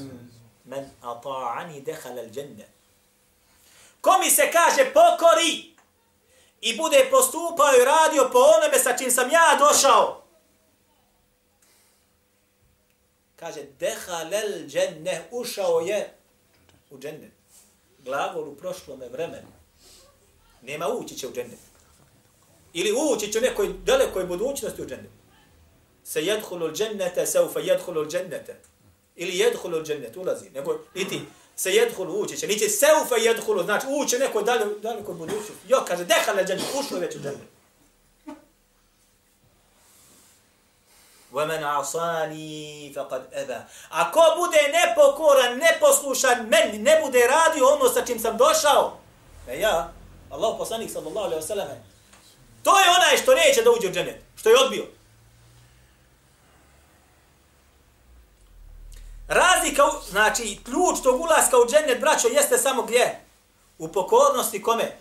men 0.71 0.91
ata'ani 1.03 1.83
dehala 1.87 2.23
al-jannah. 2.23 2.71
Ko 4.00 4.19
mi 4.19 4.31
se 4.31 4.50
kaže 4.53 4.93
pokori 4.93 5.75
i 6.61 6.77
bude 6.77 7.09
postupao 7.11 7.75
i 7.75 7.85
radio 7.85 8.31
po 8.33 8.39
onome 8.39 8.79
sa 8.79 8.97
čim 8.97 9.11
sam 9.11 9.31
ja 9.31 9.59
došao. 9.59 10.23
Kaže 13.37 13.62
dehala 13.79 14.37
al-jannah, 14.37 15.21
ušao 15.31 15.81
je 15.81 16.15
u 16.91 16.99
džennet. 16.99 17.33
Glagol 17.99 18.49
u 18.49 18.57
prošlome 18.57 19.09
vremenu. 19.09 19.53
Nema 20.62 20.89
ući 20.89 21.19
će 21.19 21.29
u 21.29 21.33
džennet. 21.33 21.59
Ili 22.73 22.93
ući 22.93 23.33
će 23.33 23.39
u 23.39 23.43
nekoj 23.43 23.75
dalekoj 23.85 24.25
budućnosti 24.25 24.83
u 24.83 24.87
džennet. 24.87 25.11
Se 26.05 26.23
jedhulu 26.23 26.67
al-jannata, 26.67 27.27
saufa 27.27 27.61
jedhulu 27.61 28.05
al-jannata 28.05 28.70
ili 29.20 29.38
jedhulu 29.38 29.77
u 29.77 29.84
džennet, 29.84 30.18
ulazi, 30.18 30.50
nego 30.50 30.80
niti 30.94 31.22
se 31.56 31.72
jedhulu 31.72 32.22
ući 32.22 32.38
će, 32.38 32.48
niti 32.48 32.70
seufa 32.70 33.15
jedhulu, 33.15 33.63
znači 33.63 33.88
ući 33.89 34.20
neko 34.20 34.42
dalje, 34.42 34.65
dalje 34.82 35.04
kod 35.04 35.15
buduću. 35.15 35.54
Jo, 35.68 35.84
kaže, 35.88 36.06
dehale 36.06 36.46
džennet, 36.46 36.65
ušlo 36.80 37.00
već 37.00 37.15
u 37.15 37.20
džennet. 37.20 37.56
وَمَنْ 41.36 41.63
عَصَانِي 41.63 42.94
فَقَدْ 42.96 43.22
أَبَا 43.34 43.60
Ako 43.89 44.22
bude 44.38 44.62
nepokoran, 44.72 45.58
neposlušan, 45.58 46.48
meni 46.50 46.77
ne 46.77 47.01
bude 47.06 47.27
radio 47.27 47.68
ono 47.68 47.89
sa 47.89 48.06
čim 48.06 48.20
sam 48.20 48.38
došao, 48.38 48.98
e 49.50 49.60
ja, 49.60 49.94
Allah 50.30 50.56
poslanik 50.58 50.92
sallallahu 50.92 51.25
alaihi 51.25 51.44
wa 51.44 51.48
sallam, 51.48 51.68
to 52.63 52.80
je 52.80 52.86
onaj 52.89 53.18
što 53.18 53.36
neće 53.36 53.62
da 53.62 53.72
uđe 53.72 53.88
u 53.88 53.92
džennet, 53.92 54.15
što 54.36 54.50
je 54.50 54.60
odbio. 54.60 54.86
Znači, 60.11 60.59
ključ 60.64 61.02
tog 61.02 61.21
ulaska 61.21 61.57
u 61.59 61.67
džennet, 61.71 62.00
braćo, 62.00 62.29
jeste 62.29 62.59
samo 62.59 62.83
gdje? 62.83 63.21
U 63.79 63.88
pokornosti 63.88 64.62
kome? 64.62 64.97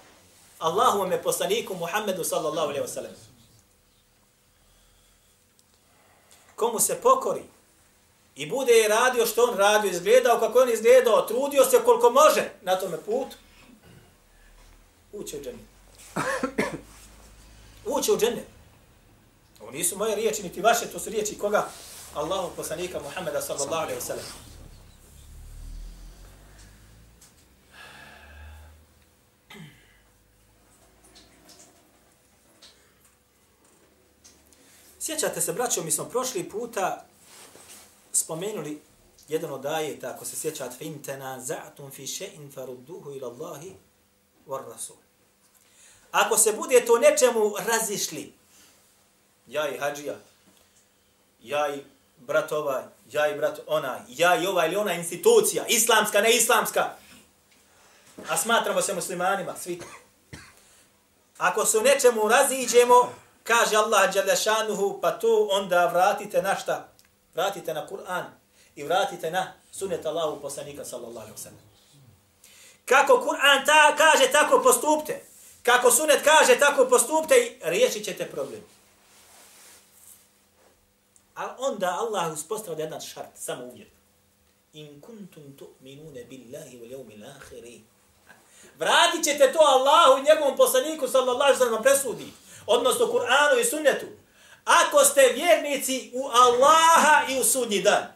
Allahu 0.60 1.08
me 1.08 1.24
poslaniku 1.24 1.76
Muhammedu 1.76 2.24
sallallahu 2.24 2.68
alaihi 2.68 2.86
wa 2.86 2.94
sallam. 2.94 3.12
Komu 6.56 6.80
se 6.80 6.96
pokori 6.96 7.44
i 8.36 8.46
bude 8.46 8.74
je 8.74 8.88
radio 8.88 9.26
što 9.26 9.44
on 9.44 9.58
radio, 9.58 9.92
izgledao 9.92 10.40
kako 10.40 10.60
on 10.60 10.70
izgledao, 10.70 11.22
trudio 11.22 11.66
se 11.66 11.80
koliko 11.86 12.10
može 12.10 12.52
na 12.62 12.80
tome 12.80 12.98
putu, 12.98 13.36
uće 15.12 15.38
u 15.38 15.44
džennet. 15.44 15.66
Uće 17.86 18.12
u 18.12 18.18
džennet. 18.18 18.46
Ovo 19.62 19.72
nisu 19.72 19.98
moje 19.98 20.16
riječi, 20.16 20.44
niti 20.44 20.62
vaše, 20.62 20.86
to 20.86 21.00
su 21.00 21.10
riječi 21.10 21.38
koga? 21.38 21.70
Allahu 22.14 22.50
poslanika 22.56 23.00
Muhammeda 23.00 23.42
sallallahu 23.42 23.84
alaihi 23.84 24.02
wa 24.02 24.49
Sjećate 35.00 35.42
se, 35.42 35.54
braćo, 35.54 35.84
mi 35.84 35.92
smo 35.92 36.06
prošli 36.06 36.50
puta 36.50 37.06
spomenuli 38.12 38.82
jedan 39.28 39.52
od 39.52 39.66
ajeta, 39.66 40.14
ako 40.16 40.26
se 40.26 40.36
sjećate, 40.36 40.76
fin 40.78 41.04
tenaza'tum 41.04 41.92
fi 41.92 42.04
še'in 42.04 42.54
farudduhu 42.54 43.12
ila 43.12 43.28
Allahi 43.28 43.74
war 44.48 44.70
rasul. 44.70 44.96
Ako 46.12 46.38
se 46.38 46.54
bude 46.54 46.86
to 46.86 47.00
nečemu 47.00 47.54
razišli, 47.60 48.34
ja 49.48 49.70
i 49.70 49.78
hađija, 49.78 50.16
ja 51.42 51.76
i 51.76 51.84
brat 52.18 52.52
ovaj, 52.52 52.84
ja 53.12 53.28
i 53.28 53.38
brat 53.38 53.60
ona, 53.68 54.00
ja 54.08 54.42
i 54.42 54.48
ova 54.48 54.66
ili 54.66 54.76
ona 54.76 54.94
institucija, 54.94 55.66
islamska, 55.68 56.22
ne 56.22 56.36
islamska, 56.36 56.96
a 58.30 58.38
smatramo 58.38 58.82
se 58.82 58.94
muslimanima, 58.94 59.56
svi. 59.58 59.82
Ako 61.38 61.66
se 61.66 61.78
u 61.78 61.82
nečemu 61.82 62.28
raziđemo, 62.28 63.14
kaže 63.50 63.74
Allah 63.76 64.14
Đalešanuhu, 64.14 65.02
pa 65.02 65.12
to 65.12 65.48
onda 65.52 65.90
vratite 65.90 66.42
na 66.42 66.56
šta? 66.56 66.88
Vratite 67.34 67.74
na 67.74 67.88
Kur'an 67.88 68.26
i 68.76 68.84
vratite 68.84 69.32
na 69.32 69.54
sunet 69.72 70.06
Allahu 70.06 70.42
poslanika 70.42 70.86
sallallahu 70.86 71.26
alaihi 71.26 71.36
wa. 71.36 71.52
Kako 72.86 73.14
Kur'an 73.26 73.66
ta 73.66 73.96
kaže, 73.98 74.32
tako 74.32 74.62
postupte. 74.64 75.26
Kako 75.64 75.92
sunet 75.92 76.22
kaže, 76.24 76.60
tako 76.60 76.86
postupte 76.86 77.36
i 77.36 77.58
riješit 77.62 78.06
ćete 78.06 78.32
problem. 78.32 78.62
A 81.36 81.56
onda 81.60 81.98
Allah 82.00 82.34
uspostavlja 82.34 82.84
jedan 82.84 83.02
šart, 83.02 83.38
samo 83.38 83.66
uvjet. 83.66 83.92
In 84.74 85.02
kuntum 85.02 85.44
tu'minune 85.58 86.26
billahi 86.30 86.80
wal 86.80 86.92
yawmil 86.92 87.26
akhiri. 87.38 87.82
Vratit 88.78 89.24
ćete 89.24 89.54
to 89.54 89.60
Allahu 89.60 90.20
i 90.20 90.24
njegovom 90.24 90.58
poslaniku 90.58 91.08
sallallahu 91.08 91.44
alaihi 91.44 91.60
sallam 91.60 91.84
presudi. 91.84 92.34
Odnosno 92.66 93.06
Kur'anu 93.06 93.60
i 93.62 93.66
sunnetu. 93.66 94.06
Ako 94.66 95.06
ste 95.06 95.34
vjernici 95.36 96.12
u 96.14 96.28
Allaha 96.28 97.26
i 97.30 97.40
u 97.40 97.44
sudnji 97.44 97.82
dan. 97.82 98.14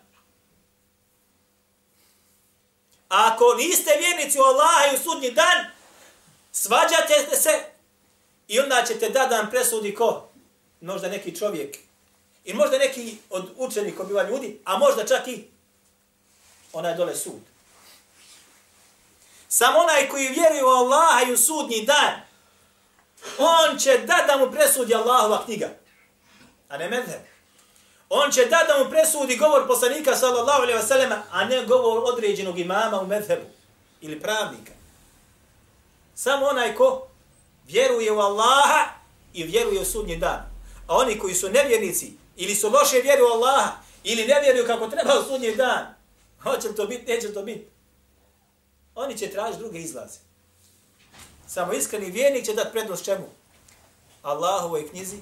Ako 3.10 3.56
niste 3.58 3.92
vjernici 4.00 4.40
u 4.40 4.44
Allaha 4.44 4.86
i 4.92 4.96
u 4.96 5.04
sudnji 5.04 5.32
dan, 5.32 5.66
svađate 6.52 7.36
se 7.36 7.64
i 8.48 8.60
onda 8.60 8.84
ćete 8.88 9.10
da 9.10 9.26
dan 9.26 9.50
presudi 9.50 9.96
ko? 9.96 10.30
Možda 10.82 11.10
neki 11.10 11.36
čovjek. 11.36 11.78
I 12.46 12.54
možda 12.54 12.78
neki 12.78 13.18
od 13.30 13.50
učenih 13.58 14.00
obiva 14.00 14.24
ljudi, 14.24 14.60
a 14.66 14.78
možda 14.78 15.06
čak 15.06 15.28
i 15.28 15.48
onaj 16.74 16.96
dole 16.96 17.16
sud. 17.16 17.42
Samo 19.48 19.80
onaj 19.80 20.10
koji 20.10 20.28
vjeruje 20.28 20.64
u 20.64 20.68
Allaha 20.68 21.26
i 21.28 21.34
u 21.34 21.38
sudnji 21.38 21.86
dan, 21.86 22.22
on 23.38 23.78
će 23.80 23.98
da 23.98 24.26
da 24.28 24.38
mu 24.38 24.52
presudi 24.52 24.96
Allahova 24.96 25.46
knjiga. 25.46 25.70
A 26.70 26.78
ne 26.78 26.90
medheb. 26.90 27.22
On 28.10 28.32
će 28.32 28.46
da 28.46 28.66
da 28.68 28.84
mu 28.84 28.90
presudi 28.90 29.38
govor 29.38 29.68
poslanika 29.68 30.16
sallallahu 30.16 30.62
alaihi 30.62 30.80
wa 30.80 30.88
sallam, 30.88 31.12
a 31.32 31.46
ne 31.46 31.66
govor 31.66 32.04
određenog 32.14 32.60
imama 32.60 33.02
u 33.02 33.08
medhebu. 33.08 33.46
Ili 34.02 34.20
pravnika. 34.20 34.72
Samo 36.16 36.46
onaj 36.46 36.76
ko 36.76 37.08
vjeruje 37.68 38.12
u 38.12 38.20
Allaha 38.20 38.90
i 39.34 39.44
vjeruje 39.44 39.82
u 39.82 39.86
sudnji 39.86 40.18
dan. 40.18 40.54
A 40.88 40.98
oni 40.98 41.20
koji 41.20 41.34
su 41.34 41.50
nevjernici, 41.50 42.14
ili 42.36 42.56
su 42.56 42.70
loše 42.70 42.98
vjeruju 43.02 43.28
u 43.28 43.34
Allaha, 43.34 43.72
ili 44.04 44.26
ne 44.26 44.42
vjeruju 44.42 44.68
kako 44.68 44.88
treba 44.88 45.20
u 45.20 45.24
sudnji 45.24 45.56
dan, 45.56 45.96
hoće 46.44 46.76
to 46.76 46.86
biti, 46.86 47.12
neće 47.12 47.34
to 47.34 47.42
biti. 47.42 47.68
Oni 48.96 49.18
će 49.18 49.30
tražiti 49.30 49.60
druge 49.60 49.80
izlaze. 49.80 50.20
Samo 51.54 51.74
iskreni 51.74 52.12
vjernik 52.12 52.46
će 52.46 52.54
dati 52.54 52.72
prednost 52.72 53.06
čemu? 53.06 53.26
Allahovoj 54.22 54.90
knjizi 54.90 55.18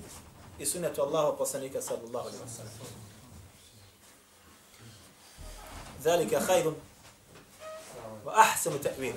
i 0.59 0.65
sunnetu 0.65 1.01
Allahov 1.01 1.37
poslanika 1.37 1.81
sallallahu 1.81 2.27
alaihi 2.27 2.43
wa 2.43 2.55
sallam. 2.57 2.71
Zalika 6.03 6.39
hajrun 6.39 6.75
wa 8.25 8.31
ahsanu 8.35 8.77
ta'wil. 8.79 9.13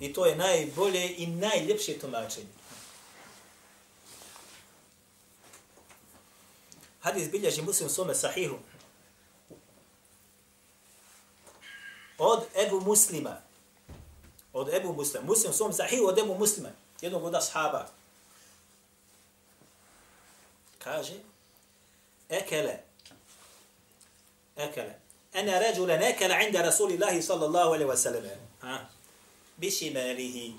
I 0.00 0.12
to 0.12 0.26
je 0.26 0.36
najbolje 0.36 1.14
i 1.16 1.26
najljepše 1.26 1.98
tumačenje. 1.98 2.46
Hadis 7.00 7.30
bilježi 7.30 7.62
muslim 7.62 7.88
svome 7.88 8.14
sahihu. 8.14 8.58
Od 12.18 12.42
Ebu 12.66 12.80
Muslima. 12.80 13.53
Od 14.54 14.74
Ebu 14.74 14.92
Muslima. 14.92 15.26
Muslim 15.26 15.52
svom 15.52 15.72
sahihu 15.72 16.06
od 16.06 16.18
Ebu 16.18 16.34
Muslima. 16.34 16.68
Jednog 17.00 17.24
od 17.24 17.34
ashaba. 17.34 17.86
Kaže. 20.78 21.14
Ekele. 22.28 22.78
Ekele. 24.56 24.94
Ena 25.32 25.58
ređule 25.58 25.98
nekele 25.98 26.46
inda 26.46 26.62
Rasulillahi 26.62 27.22
sallallahu 27.22 27.68
alaihi 27.68 27.90
wa 27.90 27.96
sallam. 27.96 28.22
Ha? 28.60 28.78
Bišimelihi. 29.56 30.52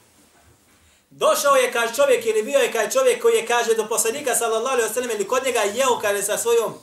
Došao 1.09 1.55
je, 1.55 1.71
kaže 1.71 1.95
čovjek, 1.95 2.25
ili 2.25 2.43
bio 2.43 2.59
je, 2.59 2.71
kaže 2.71 2.91
čovjek 2.91 3.21
koji 3.21 3.35
je, 3.35 3.47
kaže, 3.47 3.75
do 3.75 3.87
poslanika, 3.87 4.35
sallallahu 4.35 4.73
alaihi 4.75 4.89
wa 4.89 4.93
sallam, 4.93 5.11
ili 5.11 5.27
kod 5.27 5.43
njega 5.45 5.59
jeo, 5.59 5.99
kaže, 6.01 6.23
sa 6.23 6.37
svojom 6.37 6.73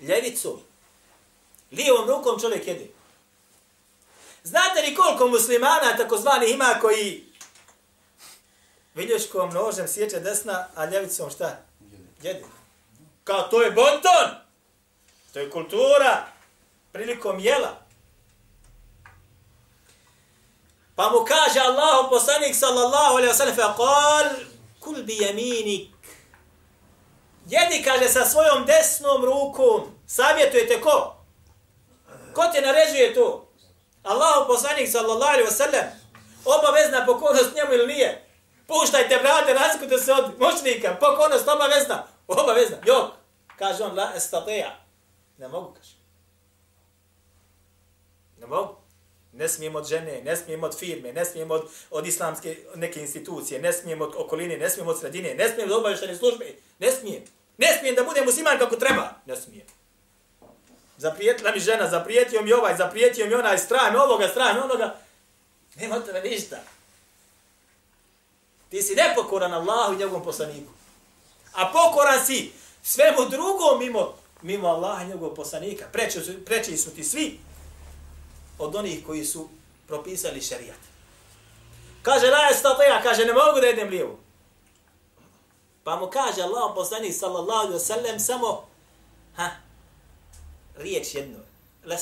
ljevicom. 0.00 0.60
Lijevom 1.72 2.08
rukom 2.08 2.40
čovjek 2.40 2.66
jede. 2.66 2.97
Znate 4.42 4.82
li 4.82 4.94
koliko 4.94 5.28
muslimana, 5.28 5.96
takozvani, 5.96 6.50
ima 6.50 6.74
koji 6.80 7.24
vilješkom 8.94 9.50
nožem 9.50 9.88
sjeće 9.88 10.20
desna, 10.20 10.68
a 10.74 10.84
ljevicom 10.84 11.30
šta? 11.30 11.56
Jedi. 12.22 12.44
Kao, 13.24 13.42
to 13.42 13.62
je 13.62 13.70
bonton! 13.70 14.48
To 15.32 15.38
je 15.38 15.50
kultura 15.50 16.26
prilikom 16.92 17.40
jela. 17.40 17.88
Pa 20.96 21.10
mu 21.10 21.24
kaže 21.24 21.60
Allahu 21.60 22.10
poslanik 22.10 22.54
sallallahu 22.54 23.16
alaihi 23.16 23.32
wa 23.32 23.34
sallam 23.34 23.56
fa 23.56 23.74
qal 23.78 24.28
kul 24.80 25.02
bi 25.02 25.14
yaminik. 25.14 25.88
Jedi 27.46 27.82
kaže 27.84 28.08
sa 28.08 28.24
svojom 28.24 28.66
desnom 28.66 29.24
rukom. 29.24 29.94
Savjetujete 30.06 30.80
ko? 30.80 31.16
Ko 32.34 32.42
te 32.52 32.60
naređuje 32.60 33.14
to? 33.14 33.47
Allahu 34.02 34.46
poslanik 34.46 34.88
sallallahu 34.90 35.32
alaihi 35.32 35.48
wa 35.48 35.56
sallam. 35.56 35.86
Obavezna 36.44 37.06
pokornost 37.06 37.54
njemu 37.54 37.72
ili 37.72 37.86
nije? 37.86 38.24
Puštajte, 38.66 39.18
brate, 39.22 39.54
razlikujte 39.54 39.98
se 39.98 40.12
od 40.12 40.24
moćnika. 40.38 40.96
Pokornost 41.00 41.48
obavezna. 41.48 42.06
Obavezna. 42.28 42.76
Jok. 42.86 43.10
Kaže 43.58 43.84
on, 43.84 43.96
la 43.96 44.12
estatea. 44.16 44.76
Ne 45.38 45.48
mogu, 45.48 45.74
kaže. 45.74 45.96
Ne 48.40 48.46
mogu. 48.46 48.76
Ne 49.32 49.48
smijem 49.48 49.76
od 49.76 49.88
žene, 49.88 50.22
ne 50.24 50.36
smijem 50.36 50.64
od 50.64 50.78
firme, 50.78 51.12
ne 51.12 51.24
smijem 51.24 51.50
od, 51.50 51.68
od 51.90 52.06
islamske 52.06 52.56
neke 52.74 53.00
institucije, 53.00 53.60
ne 53.60 53.72
smijem 53.72 54.02
od 54.02 54.14
okoline, 54.16 54.56
ne 54.56 54.70
smijem 54.70 54.88
od 54.88 55.00
sredine, 55.00 55.34
ne 55.34 55.48
smijem 55.48 55.70
od 55.70 55.78
obavještene 55.78 56.16
službe, 56.16 56.54
ne 56.78 56.92
smijem. 56.92 57.24
Ne 57.58 57.78
smijem 57.78 57.94
da 57.94 58.04
budem 58.04 58.24
musliman 58.24 58.58
kako 58.58 58.76
treba, 58.76 59.10
ne 59.26 59.36
smijem. 59.36 59.66
Zaprijetila 60.98 61.52
mi 61.52 61.60
žena, 61.60 61.90
zaprijetio 61.90 62.42
mi 62.42 62.52
ovaj, 62.52 62.76
zaprijetio 62.76 63.26
mi 63.26 63.34
onaj, 63.34 63.58
strah 63.58 63.92
mi 63.92 63.98
ovoga, 63.98 64.28
strah 64.28 64.54
mi 64.54 64.60
onoga. 64.60 64.96
Nema 65.74 65.96
od 65.96 66.06
tebe 66.06 66.20
ništa. 66.20 66.56
Ti 68.70 68.82
si 68.82 68.94
nepokoran 68.94 69.54
Allahu 69.54 69.94
i 69.94 69.96
njegovom 69.96 70.24
poslaniku. 70.24 70.72
A 71.52 71.72
pokoran 71.72 72.26
si 72.26 72.52
svemu 72.82 73.28
drugom 73.30 73.78
mimo, 73.78 74.14
mimo 74.42 74.68
Allaha 74.68 75.04
i 75.04 75.08
njegovog 75.08 75.36
poslanika. 75.36 75.84
Preči 75.92 76.20
su, 76.20 76.44
preči 76.44 76.76
su 76.76 76.90
ti 76.90 77.04
svi 77.04 77.40
od 78.58 78.74
onih 78.74 79.06
koji 79.06 79.24
su 79.24 79.48
propisali 79.86 80.40
šerijat. 80.40 80.78
Kaže, 82.02 82.30
la 82.30 82.38
je 82.38 83.02
kaže, 83.02 83.24
ne 83.24 83.32
mogu 83.32 83.60
da 83.60 83.66
jedem 83.66 83.88
lijevu. 83.88 84.18
Pa 85.84 85.96
mu 85.96 86.06
kaže 86.06 86.42
Allah 86.42 86.72
poslanik 86.74 87.14
sallallahu 87.14 87.66
alaihi 87.66 87.78
wa 87.78 87.86
sallam 87.86 88.20
samo 88.20 88.68
ha, 89.36 89.50
riječ 90.78 91.14
jednu, 91.14 91.38
la 91.84 91.96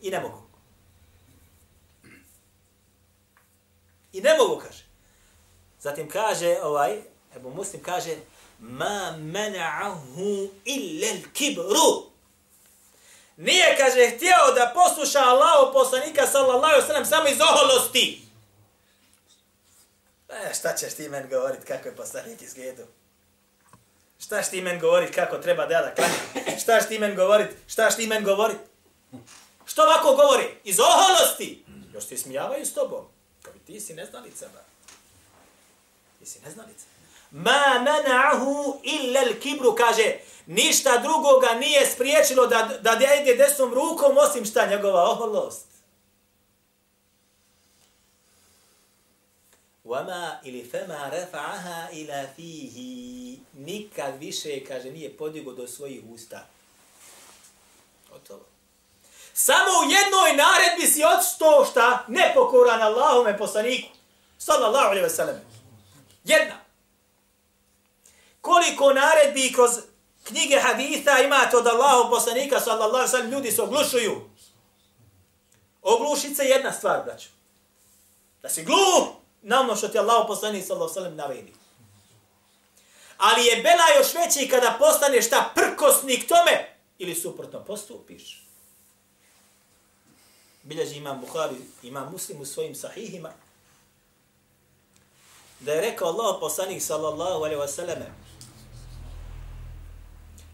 i 0.00 0.10
ne 0.10 0.20
mogu. 0.20 0.42
I 4.12 4.20
ne 4.20 4.36
mogu, 4.36 4.60
kaže. 4.60 4.84
Zatim 5.80 6.10
kaže, 6.10 6.58
ovaj, 6.62 7.02
Ebu 7.36 7.50
Muslim 7.50 7.82
kaže, 7.82 8.16
ma 8.58 9.16
mena'ahu 9.18 10.48
illa 10.64 11.06
al-kibru. 11.06 12.10
Nije, 13.36 13.76
kaže, 13.76 14.16
htio 14.16 14.54
da 14.54 14.72
posluša 14.74 15.18
Allahu 15.18 15.72
poslanika 15.72 16.26
sallallahu 16.26 16.64
alaihi 16.64 16.86
sallam 16.86 17.06
samo 17.06 17.28
iz 17.28 17.38
oholosti. 17.40 18.22
E, 20.28 20.54
šta 20.54 20.76
ćeš 20.76 20.94
ti 20.94 21.08
meni 21.08 21.28
govorit 21.28 21.64
kako 21.64 21.88
je 21.88 21.96
poslanik 21.96 22.42
izgledao? 22.42 22.86
Šta 24.18 24.42
ćeš 24.42 24.50
ti 24.50 24.60
men 24.60 24.80
govorit 24.80 25.14
kako 25.14 25.38
treba 25.38 25.66
da 25.66 25.82
da 25.82 25.94
klanjam? 25.94 26.58
Šta 26.62 26.80
ćeš 26.80 26.88
ti 26.88 26.98
men 26.98 27.16
govorit? 27.16 27.50
Šta 27.66 27.90
ćeš 27.90 27.96
ti 27.96 28.06
men 28.06 28.24
govorit? 28.24 28.58
Što 29.66 29.82
ovako 29.82 30.14
govori? 30.14 30.44
Iz 30.64 30.80
oholosti. 30.80 31.64
Još 31.94 32.04
ti 32.04 32.18
smijavaju 32.18 32.66
s 32.66 32.74
tobom. 32.74 33.04
Kao 33.42 33.52
ti 33.66 33.80
si 33.80 33.94
neznalica, 33.94 34.46
ba. 34.54 34.60
Ti 36.18 36.26
si 36.26 36.40
neznalica. 36.40 36.84
Ma 37.30 37.84
mana'ahu 37.84 38.78
illa 38.82 39.20
al-kibru 39.20 39.74
kaže 39.76 40.14
ništa 40.46 40.98
drugoga 40.98 41.54
nije 41.54 41.86
spriječilo 41.86 42.46
da 42.46 42.78
da 42.82 42.98
ide 43.22 43.34
desnom 43.34 43.74
rukom 43.74 44.16
osim 44.18 44.44
šta 44.44 44.66
njegova 44.66 45.10
oholost. 45.10 45.66
Wama 49.88 50.38
ili 50.44 50.70
fama 50.70 51.10
rafa'aha 51.10 51.88
ila 51.92 52.24
fihi 52.36 53.38
nikad 53.52 54.18
više 54.18 54.64
kaže 54.64 54.90
nije 54.90 55.16
podigo 55.16 55.52
do 55.52 55.68
svojih 55.68 56.02
usta. 56.10 56.46
Gotovo. 58.12 58.44
Samo 59.34 59.70
u 59.70 59.90
jednoj 59.90 60.36
naredbi 60.36 60.86
si 60.86 61.02
odsto 61.04 61.66
šta 61.70 62.04
nepokoran 62.08 62.82
Allahome 62.82 63.38
poslaniku. 63.38 63.88
Sallallahu 64.38 64.86
alaihi 64.86 65.02
ve 65.02 65.10
sellem. 65.10 65.40
Jedna. 66.24 66.54
Koliko 68.40 68.92
naredbi 68.92 69.52
kroz 69.52 69.70
knjige 70.24 70.60
haditha 70.60 71.18
imate 71.18 71.56
od 71.56 71.66
Allahu 71.66 72.10
poslanika 72.10 72.60
sallallahu 72.60 72.94
alejhi 72.94 73.12
ve 73.12 73.18
sellem 73.18 73.30
ljudi 73.30 73.52
se 73.52 73.62
oglušuju. 73.62 74.30
Oglušice 75.82 76.42
je 76.42 76.48
jedna 76.48 76.72
stvar, 76.72 77.04
braćo. 77.04 77.28
Da 78.42 78.48
si 78.48 78.64
glup 78.64 79.27
na 79.42 79.60
ono 79.60 79.76
što 79.76 79.88
ti 79.88 79.98
Allahu 79.98 80.26
poslanik 80.26 80.66
sallallahu 80.66 80.90
alejhi 80.90 81.00
ve 81.00 81.16
sellem 81.16 81.16
naredi. 81.16 81.52
Ali 83.16 83.46
je 83.46 83.62
bela 83.62 83.84
još 83.98 84.14
veći 84.14 84.48
kada 84.48 84.76
postaneš 84.78 85.30
ta 85.30 85.52
prkosnik 85.54 86.28
tome 86.28 86.76
ili 86.98 87.14
suprotno 87.14 87.64
postupiš. 87.64 88.48
bilježi 90.62 90.96
imam 90.96 91.20
Bukhari, 91.20 91.56
imam 91.82 92.12
Muslim 92.12 92.40
u 92.40 92.44
svojim 92.44 92.74
sahihima, 92.74 93.32
da 95.60 95.72
je 95.72 95.80
rekao 95.80 96.08
Allah 96.08 96.36
poslanik 96.40 96.82
sallallahu 96.82 97.44
alaihi 97.44 97.60
wasallam 97.60 98.02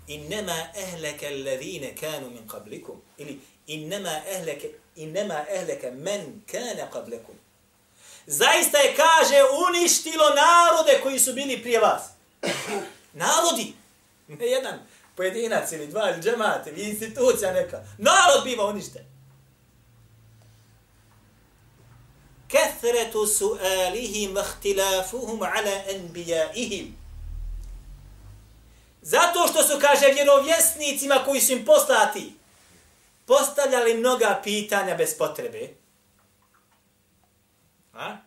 innama 0.06 0.66
ehleke 0.74 1.26
alladhine 1.26 1.94
kanu 2.00 2.30
min 2.30 2.48
qablikum 2.48 2.96
ili 3.18 3.40
innama 3.66 4.20
ehleke 4.26 4.70
innama 4.96 5.44
ehleke 5.48 5.90
men 5.90 6.42
kane 6.46 6.88
qablakum 6.92 7.34
zaista 8.25 8.77
je 8.77 8.95
kaže 8.95 9.35
uništilo 9.69 10.25
narode 10.29 10.99
koji 11.03 11.19
su 11.19 11.33
bili 11.33 11.61
prije 11.61 11.79
vas 11.79 12.01
narodi 13.13 13.73
ne 14.27 14.45
jedan 14.45 14.79
pojedinac 15.15 15.71
ili 15.71 15.87
dva 15.87 16.09
ili 16.09 16.21
džemat 16.21 16.67
ili 16.67 16.81
institucija 16.81 17.53
neka 17.53 17.83
narod 17.97 18.43
biva 18.43 18.65
uništen 18.65 19.09
كثرة 22.49 23.25
سؤالهم 23.25 24.37
واختلافهم 24.37 25.43
على 25.43 25.95
أنبيائهم 25.95 26.99
Zato 29.01 29.47
što 29.47 29.63
su, 29.63 29.79
kaže, 29.81 30.13
vjerovjesnicima 30.13 31.23
koji 31.25 31.41
su 31.41 31.51
im 31.51 31.65
poslati, 31.65 32.33
postavljali 33.25 33.93
mnoga 33.93 34.39
pitanja 34.43 34.95
bez 34.95 35.17
potrebe. 35.17 35.69
A? 37.93 38.17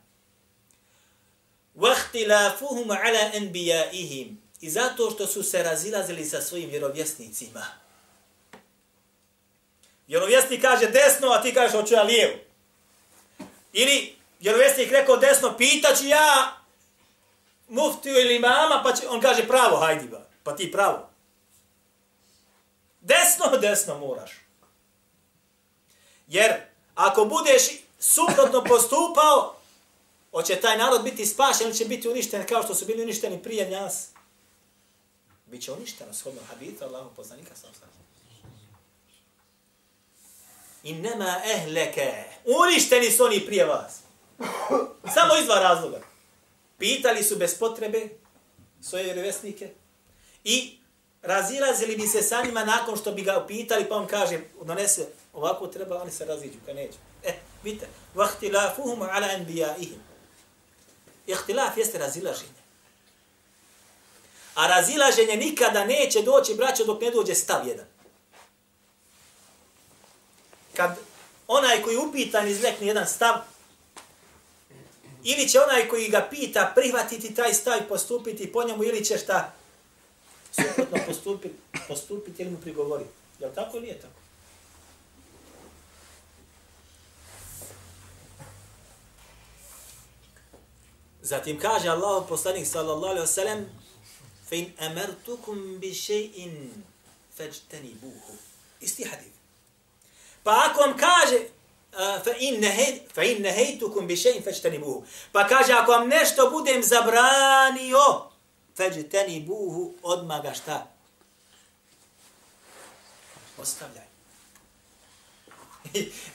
وَاخْتِلَافُهُمْ 1.77 2.93
عَلَى 2.93 3.33
أَنْبِيَائِهِمْ 3.39 4.37
I 4.61 4.71
zato 4.71 5.11
što 5.11 5.27
su 5.27 5.43
se 5.43 5.63
razilazili 5.63 6.25
sa 6.25 6.41
svojim 6.41 6.71
vjerovjesnicima. 6.71 7.67
Vjerovjesnik 10.07 10.63
kaže 10.63 10.87
desno, 10.87 11.29
a 11.29 11.43
ti 11.43 11.55
kažeš 11.55 11.73
hoću 11.73 11.95
ja 11.95 12.03
lijevo. 12.03 12.35
Ili 13.73 14.17
vjerovjesnik 14.41 14.91
rekao 14.91 15.17
desno, 15.17 15.57
pitaću 15.57 16.07
ja 16.07 16.57
muftiju 17.69 18.15
ili 18.15 18.39
mama, 18.39 18.81
pa 18.85 18.93
će, 18.93 19.09
on 19.09 19.21
kaže 19.21 19.49
pravo, 19.49 19.77
hajdi 19.77 20.09
ba, 20.09 20.27
pa 20.43 20.57
ti 20.57 20.73
pravo. 20.73 21.09
Desno, 23.01 23.57
desno 23.61 23.99
moraš. 23.99 24.31
Jer 26.27 26.53
ako 26.95 27.25
budeš 27.25 27.63
suprotno 27.99 28.65
postupao, 28.65 29.56
hoće 30.32 30.56
taj 30.56 30.78
narod 30.78 31.04
biti 31.04 31.26
spašen 31.26 31.68
ili 31.68 31.76
će 31.76 31.86
biti 31.86 32.10
uništen 32.10 32.46
kao 32.46 32.64
što 32.64 32.76
su 32.76 32.86
bili 32.86 33.04
uništeni 33.04 33.44
prije 33.44 33.70
nas. 33.70 34.08
Biće 35.46 35.72
uništeno, 35.72 36.14
shodno 36.14 36.42
hadita, 36.50 36.86
Allahu 36.86 37.10
poznanika 37.16 37.56
sa 37.56 37.68
sam. 37.80 37.90
Innama 40.84 41.42
ehleke. 41.46 42.24
Uništeni 42.46 43.12
su 43.12 43.24
oni 43.24 43.46
prije 43.46 43.66
vas. 43.66 44.00
Samo 45.14 45.38
iz 45.40 45.46
dva 45.46 45.60
razloga. 45.60 46.02
Pitali 46.78 47.24
su 47.24 47.36
bez 47.36 47.60
potrebe 47.60 48.10
svoje 48.82 49.04
vjerovjesnike 49.04 49.70
i 50.44 50.78
razilazili 51.22 51.98
bi 51.98 52.08
se 52.08 52.22
sa 52.22 52.44
njima 52.44 52.66
nakon 52.66 52.98
što 52.98 53.12
bi 53.12 53.22
ga 53.22 53.46
pitali, 53.48 53.86
pa 53.90 53.96
on 53.96 54.08
kaže, 54.08 54.40
donese 54.64 55.08
ovako 55.34 55.68
treba, 55.68 56.02
oni 56.02 56.12
se 56.12 56.26
raziđu, 56.26 56.58
kad 56.66 56.76
neće. 56.76 56.98
E, 57.24 57.34
vidite, 57.64 57.88
vahtilafuhum 58.16 59.02
ala 59.02 59.28
anbijaihim. 59.28 60.07
Ihtilaf 61.28 61.78
jeste 61.78 61.98
razilaženje. 61.98 62.62
A 64.56 64.68
razilaženje 64.68 65.36
nikada 65.36 65.86
neće 65.86 66.22
doći, 66.22 66.56
braćo, 66.56 66.86
dok 66.86 67.02
ne 67.02 67.12
dođe 67.12 67.36
stav 67.36 67.68
jedan. 67.68 67.86
Kad 70.74 70.98
onaj 71.48 71.82
koji 71.82 71.98
upitan 71.98 72.48
izlekne 72.48 72.88
jedan 72.88 73.08
stav, 73.08 73.36
ili 75.24 75.50
će 75.50 75.60
onaj 75.62 75.90
koji 75.90 76.10
ga 76.10 76.28
pita 76.30 76.72
prihvatiti 76.76 77.36
taj 77.36 77.54
stav 77.54 77.78
i 77.78 77.88
postupiti 77.90 78.52
po 78.52 78.64
njemu, 78.64 78.84
ili 78.84 79.06
će 79.06 79.18
šta 79.18 79.54
suprotno 80.52 80.98
postupiti, 81.08 81.56
postupiti 81.88 82.42
ili 82.42 82.52
mu 82.52 82.58
prigovoriti. 82.58 83.10
Je 83.40 83.48
li 83.48 83.56
tako 83.56 83.78
ili 83.78 83.88
je 83.88 84.00
tako? 84.00 84.27
Zatim 91.28 91.60
kaže 91.60 91.90
Allahu 91.92 92.28
poslanik 92.28 92.68
sallallahu 92.68 93.12
alejhi 93.12 93.28
ve 93.28 93.28
sellem: 93.28 93.70
fa 94.50 94.56
in 94.56 94.72
amartukum 94.80 95.82
bi 95.82 95.92
shay'in 95.94 96.72
fajtanibuhu. 97.36 98.32
Isti 98.82 99.04
hadis. 99.04 99.36
Pa 100.44 100.72
ako 100.72 100.82
vam 100.82 100.98
kaže 100.98 101.36
eh, 101.36 102.18
fa 102.24 102.32
in 102.40 102.62
nahayt 102.64 103.12
fa 103.12 103.28
in 103.28 103.44
nahaytukum 103.44 104.08
bi 104.08 104.16
shay'in 104.16 104.40
fajtanibuhu. 104.44 105.04
Pa 105.36 105.44
kaže 105.44 105.74
ako 105.76 105.92
vam 105.92 106.08
nešto 106.08 106.48
budem 106.50 106.84
zabranio 106.84 108.32
fajtanibuhu 108.78 110.00
odma 110.04 110.40
ga 110.40 110.54
šta? 110.54 110.88
Ostavljaj. 113.58 114.07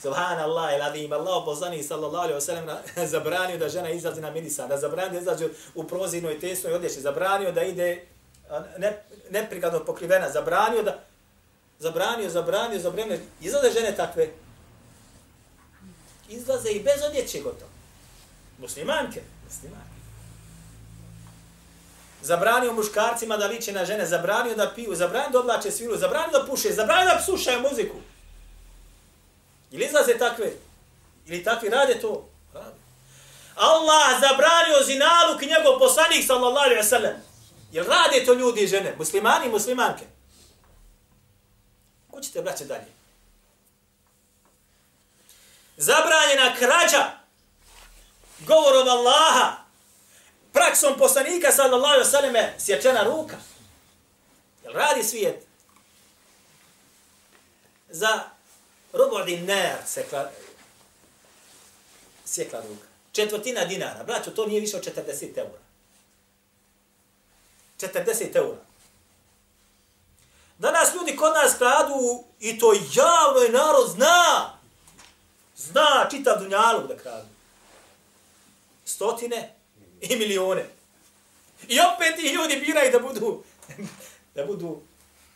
Subhanallah, 0.03 0.75
il 0.75 0.83
adim, 0.83 1.13
Allah 1.13 1.43
poslani 1.45 1.83
sallallahu 1.83 2.25
alaihi 2.25 2.35
wa 2.35 2.41
sallam 2.41 2.79
zabranio 3.15 3.59
da 3.59 3.69
žena 3.69 3.91
izlazi 3.91 4.21
na 4.21 4.31
minisan, 4.31 4.69
da 4.69 4.79
zabranio 4.79 5.13
da 5.13 5.19
izađe 5.19 5.49
u 5.75 5.85
prozinoj 5.85 6.41
tesnoj 6.41 6.73
odjeći, 6.73 7.01
zabranio 7.01 7.53
da 7.53 7.63
ide 7.63 8.07
ne, 8.79 9.03
neprikladno 9.31 9.85
pokrivena, 9.85 10.31
zabranio 10.31 10.83
da 10.83 10.99
zabranio, 11.79 12.31
zabranio, 12.31 12.79
zabranio, 12.79 13.19
izlaze 13.41 13.71
žene 13.71 13.97
takve, 13.97 14.31
izlaze 16.29 16.71
i 16.71 16.83
bez 16.83 17.03
odjeće 17.09 17.41
gotovo. 17.41 17.71
Muslimanke, 18.59 19.21
muslimanke. 19.45 19.93
Zabranio 22.23 22.73
muškarcima 22.73 23.37
da 23.37 23.47
liče 23.47 23.73
na 23.73 23.85
žene, 23.85 24.07
zabranio 24.07 24.57
da 24.57 24.73
piju, 24.75 24.95
zabranio 24.95 25.31
da 25.31 25.41
oblače 25.41 25.71
svilu, 25.71 25.97
zabranio 25.97 26.39
da 26.39 26.47
puše, 26.47 26.73
zabranio 26.73 27.15
da 27.15 27.23
slušaju 27.23 27.61
muziku. 27.61 27.97
Ili 29.73 29.85
izlaze 29.85 30.19
takve? 30.19 30.53
Ili 31.27 31.45
takvi 31.45 31.69
rade 31.69 32.01
to? 32.01 32.29
Rade. 32.55 32.77
Allah 33.55 34.21
zabranio 34.21 34.85
zinaluk 34.85 35.43
i 35.43 35.47
njegov 35.47 35.79
poslanik 35.79 36.27
sallallahu 36.27 36.65
alaihi 36.67 36.81
wa 36.81 36.89
sallam. 36.89 37.15
Jel 37.73 37.87
rade 37.87 38.25
to 38.25 38.35
ljudi 38.35 38.61
i 38.61 38.67
žene? 38.67 38.95
Muslimani 38.99 39.47
i 39.47 39.51
muslimanke? 39.51 40.05
Ko 42.11 42.21
ćete 42.21 42.43
braće 42.43 42.65
dalje? 42.65 42.87
Zabranjena 45.77 46.55
krađa 46.59 47.11
govorom 48.39 48.89
Allaha 48.89 49.57
praksom 50.53 50.99
poslanika 50.99 51.53
sallallahu 51.53 51.95
alaihi 51.95 52.09
wa 52.09 52.11
sallam 52.11 52.35
sječena 52.59 53.03
ruka. 53.03 53.37
Jel 54.65 54.73
radi 54.73 55.03
svijet? 55.03 55.47
Za 57.89 58.21
rubu 58.93 59.25
dinar 59.27 59.79
sekla, 59.87 60.31
sjekla 62.25 62.61
ruka. 62.61 62.87
Četvrtina 63.13 63.65
dinara. 63.65 64.05
Braćo, 64.05 64.31
to 64.31 64.47
nije 64.47 64.61
više 64.61 64.77
od 64.77 64.85
40 64.85 65.39
eura. 65.39 65.63
40 67.79 68.37
eura. 68.37 68.61
Danas 70.59 70.95
ljudi 70.95 71.17
kod 71.17 71.33
nas 71.33 71.59
kradu 71.59 72.25
i 72.41 72.59
to 72.59 72.73
javno 72.73 73.41
je 73.41 73.53
narod 73.53 73.91
zna. 73.91 74.59
Zna 75.57 76.09
čitav 76.11 76.39
dunjalu 76.39 76.87
da 76.87 76.97
kradu. 76.97 77.29
Stotine 78.85 79.55
i 80.01 80.17
milione. 80.17 80.67
I 81.69 81.79
opet 81.81 82.17
ti 82.17 82.29
ljudi 82.29 82.57
biraju 82.67 82.93
da 82.93 82.99
budu 82.99 83.43
da 84.35 84.45
budu 84.45 84.81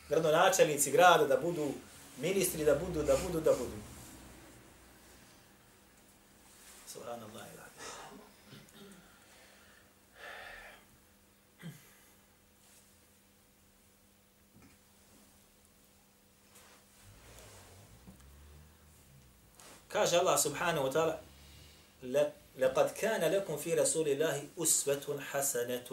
gradonačelnici 0.08 0.90
grada, 0.90 1.24
da 1.24 1.36
budu 1.36 1.72
ministri 2.16 2.64
da 2.64 2.74
budu, 2.74 3.02
da 3.02 3.16
budu, 3.16 3.40
da 3.40 3.52
budu. 3.52 3.78
Subhanallah. 6.86 7.46
Kaže 19.88 20.18
Allah 20.18 20.36
subhanahu 20.38 20.84
wa 20.84 20.92
ta'ala 20.92 21.16
لقد 22.58 22.90
كان 22.90 23.20
لكم 23.32 23.56
في 23.56 23.74
رسول 23.74 24.08
الله 24.08 24.48
أسوة 24.58 25.20
حسنة 25.20 25.88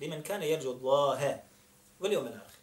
لمن 0.00 0.22
كان 0.22 0.42
يرجو 0.42 0.72
الله 0.72 1.42
واليوم 2.00 2.26
الآخر 2.26 2.58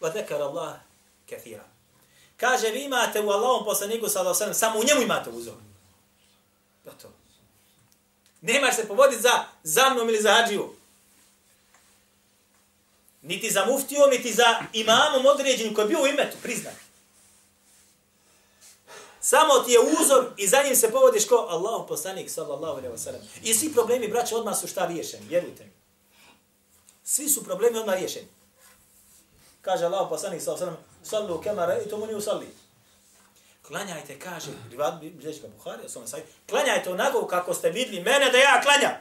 وذكر 0.00 0.46
الله 0.46 0.82
kathira. 1.30 1.64
Kaže, 2.36 2.70
vi 2.70 2.84
imate 2.84 3.20
u 3.20 3.30
Allahom 3.30 3.64
poslaniku 3.64 4.08
sallallahu 4.08 4.42
alejhi 4.42 4.58
samo 4.58 4.78
u 4.78 4.84
njemu 4.84 5.02
imate 5.02 5.30
uzor. 5.30 5.54
Gotovo. 6.84 7.14
Nemaš 8.40 8.76
se 8.76 8.88
povoditi 8.88 9.22
za, 9.22 9.44
za 9.62 9.90
mnom 9.90 10.08
ili 10.08 10.22
za 10.22 10.34
hađiju. 10.34 10.74
Niti 13.22 13.50
za 13.50 13.64
muftijom, 13.64 14.10
niti 14.10 14.32
za 14.32 14.62
imamom 14.72 15.26
određenim 15.26 15.74
koji 15.74 15.84
je 15.84 15.88
bio 15.88 16.02
u 16.02 16.06
imetu, 16.06 16.36
priznat. 16.42 16.74
samo 19.20 19.58
ti 19.58 19.72
je 19.72 19.78
uzor 20.00 20.30
i 20.36 20.48
za 20.48 20.62
njim 20.62 20.76
se 20.76 20.90
povodiš 20.90 21.26
ko 21.26 21.34
Allahu 21.34 21.88
poslanik 21.88 22.30
sallallahu 22.30 22.78
alejhi 22.78 22.92
ve 22.92 22.98
sellem. 22.98 23.22
I 23.42 23.54
svi 23.54 23.72
problemi 23.72 24.08
braće 24.08 24.36
odmah 24.36 24.58
su 24.58 24.66
šta 24.66 24.86
riješeni, 24.86 25.28
vjerujte 25.28 25.64
mi. 25.64 25.72
Svi 27.04 27.28
su 27.28 27.44
problemi 27.44 27.78
odmah 27.78 27.94
riješeni. 27.94 28.28
Kaže 29.66 29.84
Allah 29.84 30.06
poslanik 30.08 30.42
sallallahu 30.42 30.66
alejhi 30.66 30.78
ve 31.02 31.08
sellem: 31.08 31.28
to 31.28 31.40
kama 31.40 31.62
ra'aytumuni 31.66 32.14
usalli." 32.14 32.46
Klanjajte, 33.66 34.18
kaže, 34.18 34.50
rivad 34.70 35.00
bilježi 35.00 35.40
ga 35.40 35.48
Buhari, 35.48 35.86
osnovno 35.86 36.08
sajt, 36.08 36.24
klanjajte 36.48 36.90
onako 36.90 37.26
kako 37.26 37.54
ste 37.54 37.70
vidli 37.70 38.00
mene 38.00 38.30
da 38.30 38.38
ja 38.38 38.60
klanjam. 38.62 38.94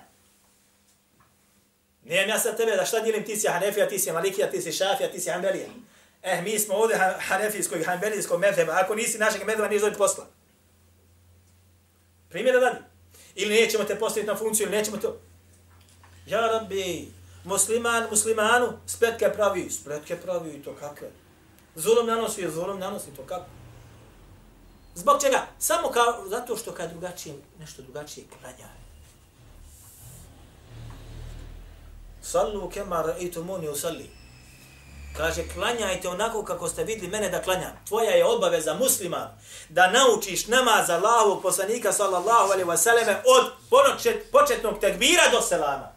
Nijem 2.03 2.29
ja 2.29 2.39
sad 2.39 2.57
tebe 2.57 2.75
da 2.75 2.85
šta 2.85 2.99
dijelim, 2.99 3.25
ti 3.25 3.37
si 3.37 3.47
Hanefija, 3.47 3.87
ti 3.87 3.99
si 3.99 4.11
Malikija, 4.11 4.49
ti 4.51 4.61
si 4.61 4.71
Šafija, 4.71 5.11
ti 5.11 5.19
si 5.19 5.29
Hanbelija. 5.29 5.67
Eh, 6.23 6.41
mi 6.41 6.59
smo 6.59 6.75
ovdje 6.75 6.97
Hanefijskog 7.19 7.79
i 7.79 7.83
Hanbelijskog 7.83 8.39
medheba, 8.39 8.73
ako 8.73 8.95
nisi 8.95 9.17
našeg 9.17 9.45
medheba, 9.45 9.67
nisi 9.67 9.81
dobiti 9.81 9.97
posla. 9.97 10.25
Primjera 12.29 12.59
dalje. 12.59 12.77
Ili 13.35 13.61
nećemo 13.61 13.83
te 13.83 13.99
postaviti 13.99 14.31
na 14.31 14.37
funkciju, 14.37 14.67
ili 14.67 14.77
nećemo 14.77 14.97
to... 14.97 15.17
Ja, 16.27 16.41
rabbi, 16.41 17.11
musliman, 17.45 18.07
muslimanu, 18.09 18.67
spletke 18.85 19.29
pravi, 19.35 19.69
spletke 19.69 20.15
pravi 20.15 20.49
i 20.49 20.63
to 20.63 20.75
kakve. 20.79 21.11
Zulom 21.75 22.07
nanosi, 22.07 22.51
zulom 22.51 22.79
nanosi, 22.79 23.15
to 23.15 23.23
kako. 23.23 23.45
Zbog 24.95 25.21
čega? 25.21 25.47
Samo 25.59 25.89
kao, 25.89 26.23
zato 26.27 26.57
što 26.57 26.71
kad 26.71 26.89
drugačije, 26.89 27.35
nešto 27.59 27.81
drugačije 27.81 28.25
klanja. 28.39 28.67
Sallu 32.21 32.69
kema 32.69 33.03
ra'aytumuni 33.03 33.69
usalli. 33.69 34.09
Kaže, 35.17 35.43
klanjajte 35.53 36.09
onako 36.09 36.43
kako 36.43 36.69
ste 36.69 36.83
vidli 36.83 37.07
mene 37.07 37.29
da 37.29 37.41
klanjam. 37.41 37.71
Tvoja 37.87 38.11
je 38.11 38.25
obaveza 38.25 38.73
muslima 38.73 39.37
da 39.69 39.91
naučiš 39.91 40.47
namaz 40.47 40.89
Allahovog 40.89 41.41
poslanika 41.41 41.91
sallallahu 41.91 42.51
alaihi 42.51 42.69
wasallam 42.69 43.15
od 43.25 43.51
počet, 43.69 44.31
početnog 44.31 44.79
tekbira 44.79 45.23
do 45.31 45.41
selama. 45.41 45.94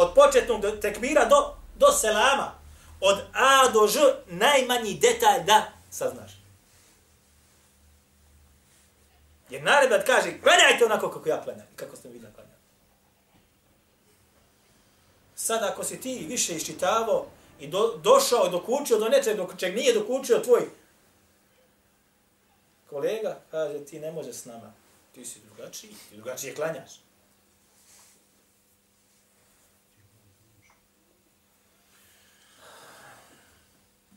Od 0.00 0.14
početnog 0.14 0.80
tekbira 0.80 1.24
do, 1.24 1.54
do 1.76 1.92
selama. 1.92 2.52
Od 3.00 3.18
A 3.32 3.68
do 3.72 3.86
Ž 3.86 4.00
najmanji 4.26 4.94
detalj 4.94 5.44
da 5.44 5.72
saznaš. 5.90 6.32
Jer 9.50 9.62
naredba 9.62 9.98
kaže, 9.98 10.40
klanjajte 10.42 10.84
onako 10.84 11.10
kako 11.10 11.28
ja 11.28 11.42
klanjam. 11.42 11.66
Kako 11.76 11.96
ste 11.96 12.08
vidjeli 12.08 12.34
klanjam. 12.34 12.56
Sad 15.34 15.62
ako 15.62 15.84
si 15.84 16.00
ti 16.00 16.26
više 16.28 16.56
iščitavao 16.56 17.26
i 17.60 17.66
do, 17.66 18.00
došao 18.02 18.48
dokučio 18.48 18.98
do 18.98 19.08
nečeg 19.08 19.36
do 19.36 19.48
čeg 19.58 19.74
nije 19.74 19.94
dokučio 19.94 20.38
tvoj 20.38 20.68
kolega, 22.90 23.40
kaže 23.50 23.84
ti 23.84 24.00
ne 24.00 24.12
možeš 24.12 24.36
s 24.36 24.44
nama. 24.44 24.72
Ti 25.14 25.24
si 25.24 25.40
drugačiji, 25.40 25.90
ti 25.90 26.16
drugačije 26.16 26.54
klanjaš. 26.54 26.90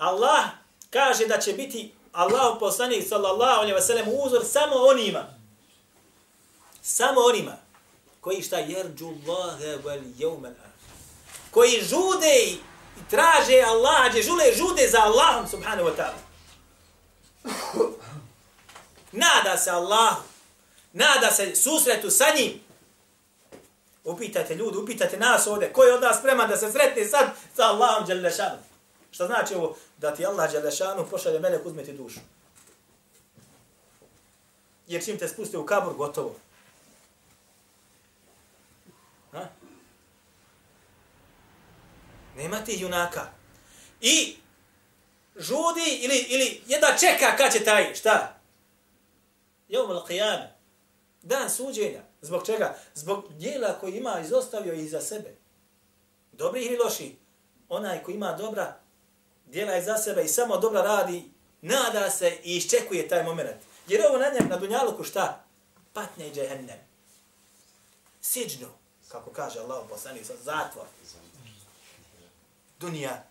Allah 0.03 0.45
kaže 0.89 1.25
da 1.25 1.39
će 1.39 1.53
biti 1.53 1.93
Allah 2.13 2.57
poslanik 2.59 3.07
sallallahu 3.07 3.59
alejhi 3.59 3.75
ve 3.75 3.81
sellem 3.81 4.05
uzor 4.23 4.45
samo 4.45 4.75
onima. 4.75 5.25
Samo 6.81 7.21
onima 7.21 7.57
koji 8.21 8.41
šta 8.41 8.57
jerđu 8.57 9.05
Allahe 9.07 9.77
wal 9.77 10.01
yawmal 10.19 10.53
koji 11.51 11.81
žude 11.81 12.35
i 12.45 12.57
traže 13.09 13.61
Allah, 13.61 14.09
gdje 14.09 14.23
žule 14.23 14.53
žude 14.55 14.87
za 14.87 14.99
Allahom 15.01 15.47
subhanahu 15.47 15.89
wa 15.89 15.95
ta'ala. 15.95 16.19
Nada 19.11 19.57
se 19.57 19.71
Allah, 19.71 20.15
nada 20.93 21.31
se 21.31 21.55
susretu 21.55 22.09
sa 22.09 22.25
njim. 22.35 22.61
Upitajte 24.03 24.55
ljudi, 24.55 24.77
upitajte 24.77 25.17
nas 25.17 25.47
ovdje, 25.47 25.73
ko 25.73 25.83
je 25.83 25.93
od 25.93 26.01
nas 26.01 26.17
spreman 26.17 26.49
da 26.49 26.57
se 26.57 26.71
sretne 26.71 27.05
sad 27.05 27.29
sa 27.55 27.63
Allahom 27.63 28.05
Đalešanom? 28.07 28.72
Šta 29.13 29.26
znači 29.26 29.56
ovo? 29.56 29.76
Da 29.97 30.15
ti 30.15 30.26
Allah 30.26 30.52
Đelešanu 30.52 31.06
pošalje 31.10 31.39
melek 31.39 31.65
uzmeti 31.65 31.93
dušu. 31.93 32.19
Jer 34.88 35.04
čim 35.06 35.17
te 35.17 35.28
spuste 35.28 35.58
u 35.58 35.65
kabur, 35.65 35.93
gotovo. 35.93 36.36
Ha? 39.32 39.47
Nema 42.38 42.63
ti 42.63 42.78
junaka. 42.80 43.32
I 44.02 44.36
žudi 45.36 45.99
ili, 46.02 46.17
ili 46.17 46.62
jedna 46.67 46.88
čeka 46.99 47.38
kad 47.38 47.54
će 47.54 47.63
taj, 47.63 47.95
šta? 47.95 48.39
Jom 49.69 49.91
al. 49.91 50.02
Dan 51.21 51.49
suđenja. 51.49 52.02
Zbog 52.21 52.45
čega? 52.45 52.76
Zbog 52.93 53.34
dijela 53.34 53.80
koji 53.80 53.93
ima 53.93 54.19
izostavio 54.19 54.73
iza 54.73 55.02
sebe. 55.02 55.36
Dobri 56.32 56.65
ili 56.65 56.78
loši? 56.78 57.15
Onaj 57.69 58.04
koji 58.04 58.15
ima 58.15 58.32
dobra, 58.32 58.83
dijela 59.53 59.77
iza 59.77 59.97
sebe 59.97 60.23
i 60.23 60.27
samo 60.27 60.57
dobra 60.57 60.81
radi, 60.81 61.23
nada 61.61 62.09
se 62.09 62.37
i 62.43 62.57
iščekuje 62.57 63.07
taj 63.07 63.23
moment. 63.23 63.61
Jer 63.87 64.05
ovo 64.05 64.17
na 64.17 64.29
njem, 64.29 64.49
na 64.49 64.57
dunjaluku 64.57 65.03
šta? 65.03 65.43
Patnje 65.93 66.27
i 66.27 66.33
džehennem. 66.33 66.79
Siđnu, 68.21 68.67
kako 69.07 69.29
kaže 69.29 69.59
Allah 69.59 69.85
poslani, 69.89 70.19
zatvor. 70.43 70.85
Dunja. 72.79 73.23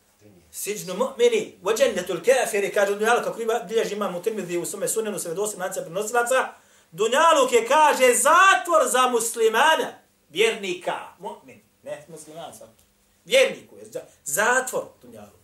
Siđnu 0.52 0.94
mu'mini, 0.94 1.52
vođennetul 1.62 2.20
kafiri, 2.24 2.72
kaže 2.72 2.94
dunjaluk, 2.94 3.24
kako 3.24 3.42
ima, 3.42 3.61
bilježi 3.68 3.94
imam 3.94 4.14
u 4.14 4.22
Tirmidhi 4.22 4.58
u 4.58 4.66
svome 4.66 4.88
sunenu, 4.88 5.18
sve 5.18 5.35
dosim 5.35 5.61
lanca 5.61 5.80
prenosilaca, 5.80 6.48
dunjaluk 6.90 7.52
je, 7.52 7.66
kaže, 7.68 8.14
zatvor 8.14 8.88
za 8.88 9.08
muslimana, 9.08 9.98
vjernika, 10.30 10.98
mu'min, 11.18 11.61
ne 11.82 12.04
musliman 12.08 12.54
sam, 12.54 12.76
vjerniku 13.24 13.76
je, 13.76 13.85
zatvor 14.24 14.85
dunjaluk. 15.02 15.41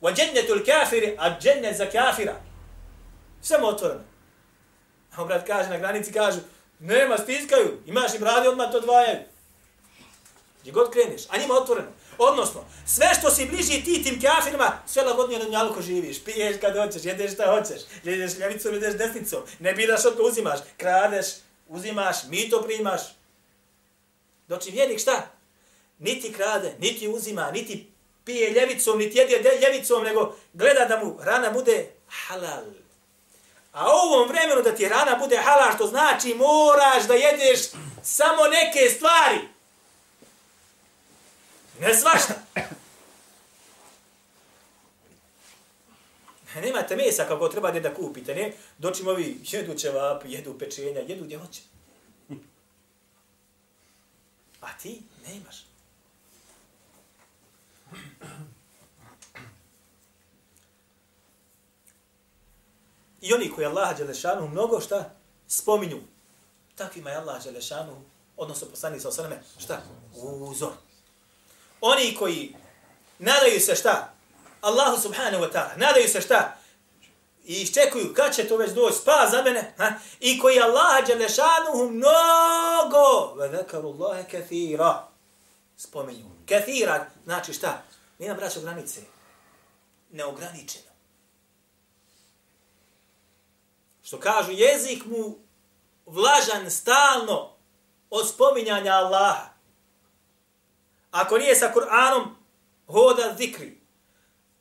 Vođennetul 0.00 0.64
kafiri, 0.64 1.16
a 1.18 1.40
džennet 1.40 1.76
za 1.76 1.86
kafira, 1.86 2.34
samo 3.42 3.66
otvoreno. 3.66 4.00
A 5.16 5.24
brat 5.24 5.46
kaže, 5.46 5.68
na 5.68 5.78
granici 5.78 6.12
kažu, 6.12 6.38
nema, 6.78 7.18
stiskaju, 7.18 7.78
imaš 7.86 8.14
im 8.14 8.24
radi, 8.24 8.48
odmah 8.48 8.70
to 8.70 8.78
odvajaju. 8.78 9.18
Gdje 10.60 10.72
god 10.72 10.90
kreneš, 10.90 11.22
a 11.28 11.38
njima 11.38 11.54
otvoreno. 11.54 11.88
Odnosno, 12.18 12.64
sve 12.86 13.10
što 13.18 13.30
si 13.30 13.46
bliži 13.46 13.84
ti 13.84 14.02
tim 14.04 14.20
kafirima, 14.20 14.78
sve 14.86 15.02
lagodnije 15.02 15.44
na 15.44 15.48
njalko 15.48 15.82
živiš. 15.82 16.24
Piješ 16.24 16.56
kad 16.60 16.76
hoćeš, 16.76 17.04
jedeš 17.04 17.32
šta 17.32 17.46
hoćeš. 17.46 17.82
Jedeš 18.04 18.38
ljevicom, 18.38 18.74
jedeš 18.74 18.94
desnicom. 18.94 19.42
Ne 19.58 19.72
biraš 19.72 20.00
što 20.00 20.22
uzimaš. 20.30 20.58
Kradeš, 20.76 21.26
uzimaš, 21.68 22.16
mi 22.28 22.50
to 22.50 22.62
primaš. 22.62 23.00
Doći 24.48 24.70
vjernik 24.70 25.00
šta? 25.00 25.30
Niti 25.98 26.32
krade, 26.32 26.74
niti 26.78 27.08
uzima, 27.08 27.50
niti 27.50 27.90
pije 28.26 28.50
ljevicom, 28.50 28.98
niti 28.98 29.18
jede 29.18 29.58
ljevicom, 29.62 30.04
nego 30.04 30.36
gleda 30.52 30.84
da 30.84 31.04
mu 31.04 31.18
rana 31.22 31.50
bude 31.50 31.90
halal. 32.08 32.64
A 33.72 33.86
u 33.86 33.90
ovom 33.90 34.28
vremenu 34.28 34.62
da 34.62 34.74
ti 34.74 34.88
rana 34.88 35.16
bude 35.16 35.36
halal, 35.36 35.74
što 35.74 35.86
znači 35.86 36.34
moraš 36.34 37.06
da 37.08 37.14
jedeš 37.14 37.60
samo 38.02 38.46
neke 38.46 38.90
stvari. 38.90 39.38
Ne 41.80 41.94
svašta. 41.94 42.34
Nemate 46.54 46.96
mesa 46.96 47.24
kako 47.24 47.48
treba 47.48 47.70
da 47.70 47.94
kupite, 47.94 48.34
ne? 48.34 48.52
Dočim 48.78 49.08
ovi 49.08 49.40
jedu 49.44 49.74
ćevap, 49.74 50.22
jedu 50.24 50.58
pečenja, 50.58 51.00
jedu 51.00 51.24
gdje 51.24 51.38
hoće. 51.38 51.60
A 54.60 54.78
ti 54.82 55.02
nemaš. 55.26 55.65
I 63.20 63.34
oni 63.34 63.50
koji 63.50 63.66
Allah 63.66 63.96
Đelešanu 63.98 64.48
mnogo 64.48 64.80
šta 64.80 65.10
spominju. 65.48 66.00
Takvima 66.74 67.10
je 67.10 67.16
Allah 67.16 67.44
Đelešanu, 67.44 68.02
odnosno 68.36 68.68
poslanik 68.68 69.02
sa 69.02 69.08
osaname, 69.08 69.42
šta? 69.58 69.82
Uzor 70.22 70.72
oni 71.80 72.16
koji 72.18 72.54
nadaju 73.18 73.60
se 73.60 73.74
šta? 73.74 74.12
Allahu 74.60 75.00
subhanahu 75.02 75.44
wa 75.44 75.52
ta'ala. 75.52 75.76
Nadaju 75.76 76.08
se 76.08 76.20
šta? 76.20 76.56
I 77.44 77.54
iščekuju 77.54 78.14
kad 78.14 78.34
će 78.34 78.48
to 78.48 78.56
već 78.56 78.70
doći 78.70 78.96
spa 78.96 79.28
za 79.30 79.42
mene. 79.42 79.74
Ha? 79.78 79.92
I 80.20 80.38
koji 80.38 80.60
Allaha 80.60 81.06
dželešanuhu 81.06 81.90
mnogo. 81.90 83.34
Ve 83.36 83.48
zekaru 83.56 83.88
Allahe 83.88 84.24
kathira. 84.30 85.08
Spominju. 85.76 86.24
Kathira 86.48 87.06
znači 87.24 87.52
šta? 87.52 87.82
Nema 88.18 88.34
braćo 88.34 88.60
granice. 88.60 89.00
Neograničeno. 90.10 90.90
Što 94.02 94.20
kažu 94.20 94.52
jezik 94.52 95.04
mu 95.04 95.38
vlažan 96.06 96.70
stalno 96.70 97.52
od 98.10 98.28
spominjanja 98.28 98.92
Allaha. 98.92 99.48
Ako 101.10 101.38
nije 101.38 101.56
sa 101.56 101.72
Kur'anom, 101.74 102.24
hoda 102.86 103.34
zikri. 103.38 103.80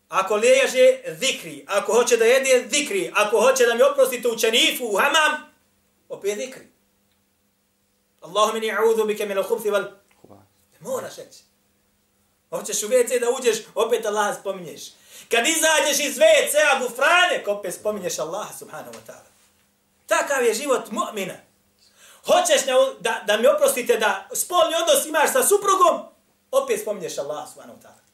ako 0.10 0.36
liježe, 0.36 0.99
zikri. 1.19 1.65
Ako 1.67 1.93
hoće 1.93 2.17
da 2.17 2.25
jede, 2.25 2.67
zikri. 2.69 3.12
Ako 3.15 3.41
hoće 3.41 3.65
da 3.65 3.75
mi 3.75 3.82
oprostite 3.82 4.28
u 4.28 4.38
čanifu, 4.38 4.86
u 4.86 4.97
hamam, 4.97 5.54
opet 6.10 6.38
zikri. 6.38 6.67
Allahumma 8.21 8.60
ni 8.60 8.71
a'udhu 8.71 9.08
bika 9.08 9.25
min 9.25 9.38
al-khubthi 9.38 9.71
wal 9.71 9.91
Moraš 10.85 11.15
reći. 11.15 11.39
Hoćeš 12.49 12.83
u 12.83 12.87
WC 12.87 13.19
da 13.19 13.29
uđeš, 13.39 13.57
opet 13.75 14.05
Allah 14.05 14.39
spominješ. 14.39 14.81
Kad 15.31 15.47
izađeš 15.47 15.99
iz 15.99 16.17
WC-a 16.17 16.79
gufrane, 16.79 17.43
opet 17.47 17.73
spominješ 17.73 18.19
Allah 18.19 18.47
subhanahu 18.59 18.91
wa 18.91 19.11
ta'ala. 19.11 19.29
Takav 20.07 20.45
je 20.45 20.53
život 20.53 20.91
mu'mina. 20.91 21.35
Hoćeš 22.25 22.65
da, 22.65 22.73
da, 22.99 23.23
da 23.27 23.37
mi 23.37 23.47
oprostite 23.47 23.97
da 23.97 24.29
spolni 24.33 24.75
odnos 24.81 25.05
imaš 25.05 25.31
sa 25.31 25.43
suprugom, 25.43 26.01
opet 26.51 26.81
spominješ 26.81 27.17
Allah 27.17 27.49
subhanahu 27.53 27.79
wa 27.79 27.83
ta'ala. 27.83 28.05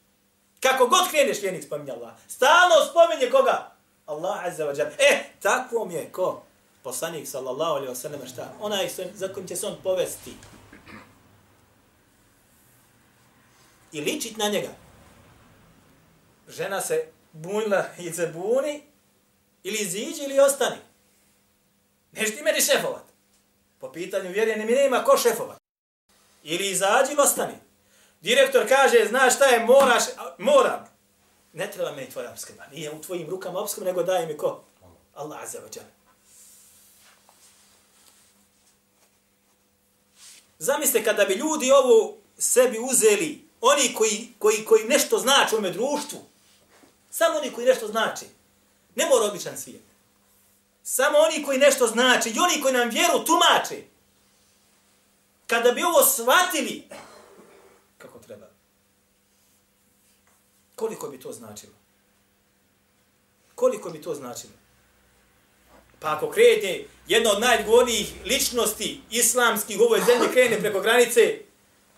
Kako 0.60 0.86
god 0.86 1.10
kreneš, 1.10 1.42
vjernik 1.42 1.64
spominje 1.64 1.92
Allah. 1.92 2.12
Stalno 2.28 2.74
spominje 2.90 3.30
koga? 3.30 3.72
Allah 4.06 4.44
azza 4.44 4.64
wa 4.64 4.78
jalla. 4.78 4.92
E, 4.98 5.24
takvom 5.42 5.90
je 5.90 6.12
ko? 6.12 6.42
Poslanik 6.82 7.28
sallallahu 7.28 7.72
alaihi 7.72 7.92
wa 7.92 7.94
sallam 7.94 8.26
šta? 8.32 8.52
Onaj 8.60 8.88
za 9.14 9.28
kojim 9.28 9.48
će 9.48 9.56
se 9.56 9.66
on 9.66 9.76
povesti. 9.82 10.34
I 13.92 14.00
ličit 14.00 14.36
na 14.36 14.48
njega. 14.48 14.70
Žena 16.48 16.80
se 16.80 17.06
bunila 17.32 17.84
i 17.98 18.12
se 18.12 18.26
buni, 18.26 18.82
ili 19.62 19.78
iziđi 19.78 20.22
ili 20.22 20.40
ostani. 20.40 20.76
Neš 22.12 22.36
ti 22.36 22.42
meni 22.42 22.60
šefovat. 22.60 23.04
Po 23.78 23.92
pitanju 23.92 24.30
vjere 24.30 24.56
ne 24.56 24.64
mi 24.64 24.72
nema 24.72 25.04
ko 25.04 25.16
šefovat. 25.16 25.58
Ili 26.42 26.70
izađi 26.70 27.12
ili 27.12 27.22
ostani. 27.22 27.54
Direktor 28.20 28.68
kaže, 28.68 29.06
znaš 29.08 29.34
šta 29.34 29.44
je, 29.44 29.64
moraš, 29.64 30.02
moram. 30.38 30.92
Ne 31.52 31.70
treba 31.70 31.92
meni 31.92 32.10
tvoja 32.10 32.30
obskrba. 32.30 32.66
Nije 32.72 32.90
u 32.90 33.00
tvojim 33.00 33.30
rukama 33.30 33.58
obskrba, 33.58 33.86
nego 33.86 34.02
daje 34.02 34.26
mi 34.26 34.36
ko? 34.36 34.64
Allah 35.14 35.42
azza 35.42 35.58
wa 35.58 35.76
jalla. 35.76 35.90
Zamislite 40.58 41.04
kada 41.04 41.24
bi 41.24 41.34
ljudi 41.34 41.70
ovo 41.72 42.16
sebi 42.38 42.78
uzeli, 42.78 43.48
oni 43.64 43.94
koji, 43.94 44.28
koji, 44.38 44.64
koji 44.64 44.84
nešto 44.84 45.18
znači 45.18 45.54
u 45.54 45.58
ome 45.58 45.70
društvu, 45.70 46.18
samo 47.10 47.38
oni 47.38 47.52
koji 47.52 47.66
nešto 47.66 47.88
znači, 47.88 48.24
ne 48.94 49.06
mora 49.06 49.24
običan 49.24 49.58
svijet. 49.58 49.82
Samo 50.82 51.18
oni 51.18 51.44
koji 51.44 51.58
nešto 51.58 51.86
znači 51.86 52.28
i 52.28 52.38
oni 52.38 52.62
koji 52.62 52.74
nam 52.74 52.88
vjeru 52.88 53.24
tumače, 53.24 53.82
kada 55.46 55.72
bi 55.72 55.82
ovo 55.82 56.04
shvatili, 56.04 56.88
kako 57.98 58.18
treba. 58.18 58.46
Koliko 60.74 61.08
bi 61.08 61.20
to 61.20 61.32
značilo? 61.32 61.72
Koliko 63.54 63.90
bi 63.90 64.02
to 64.02 64.14
značilo? 64.14 64.52
Pa 66.00 66.16
ako 66.16 66.30
krene 66.30 66.84
jedna 67.06 67.30
od 67.30 67.40
najgovornijih 67.40 68.14
ličnosti 68.24 69.00
islamskih 69.10 69.80
u 69.80 69.84
ovoj 69.84 70.00
zemlji 70.00 70.28
krene 70.32 70.60
preko 70.60 70.80
granice, 70.80 71.38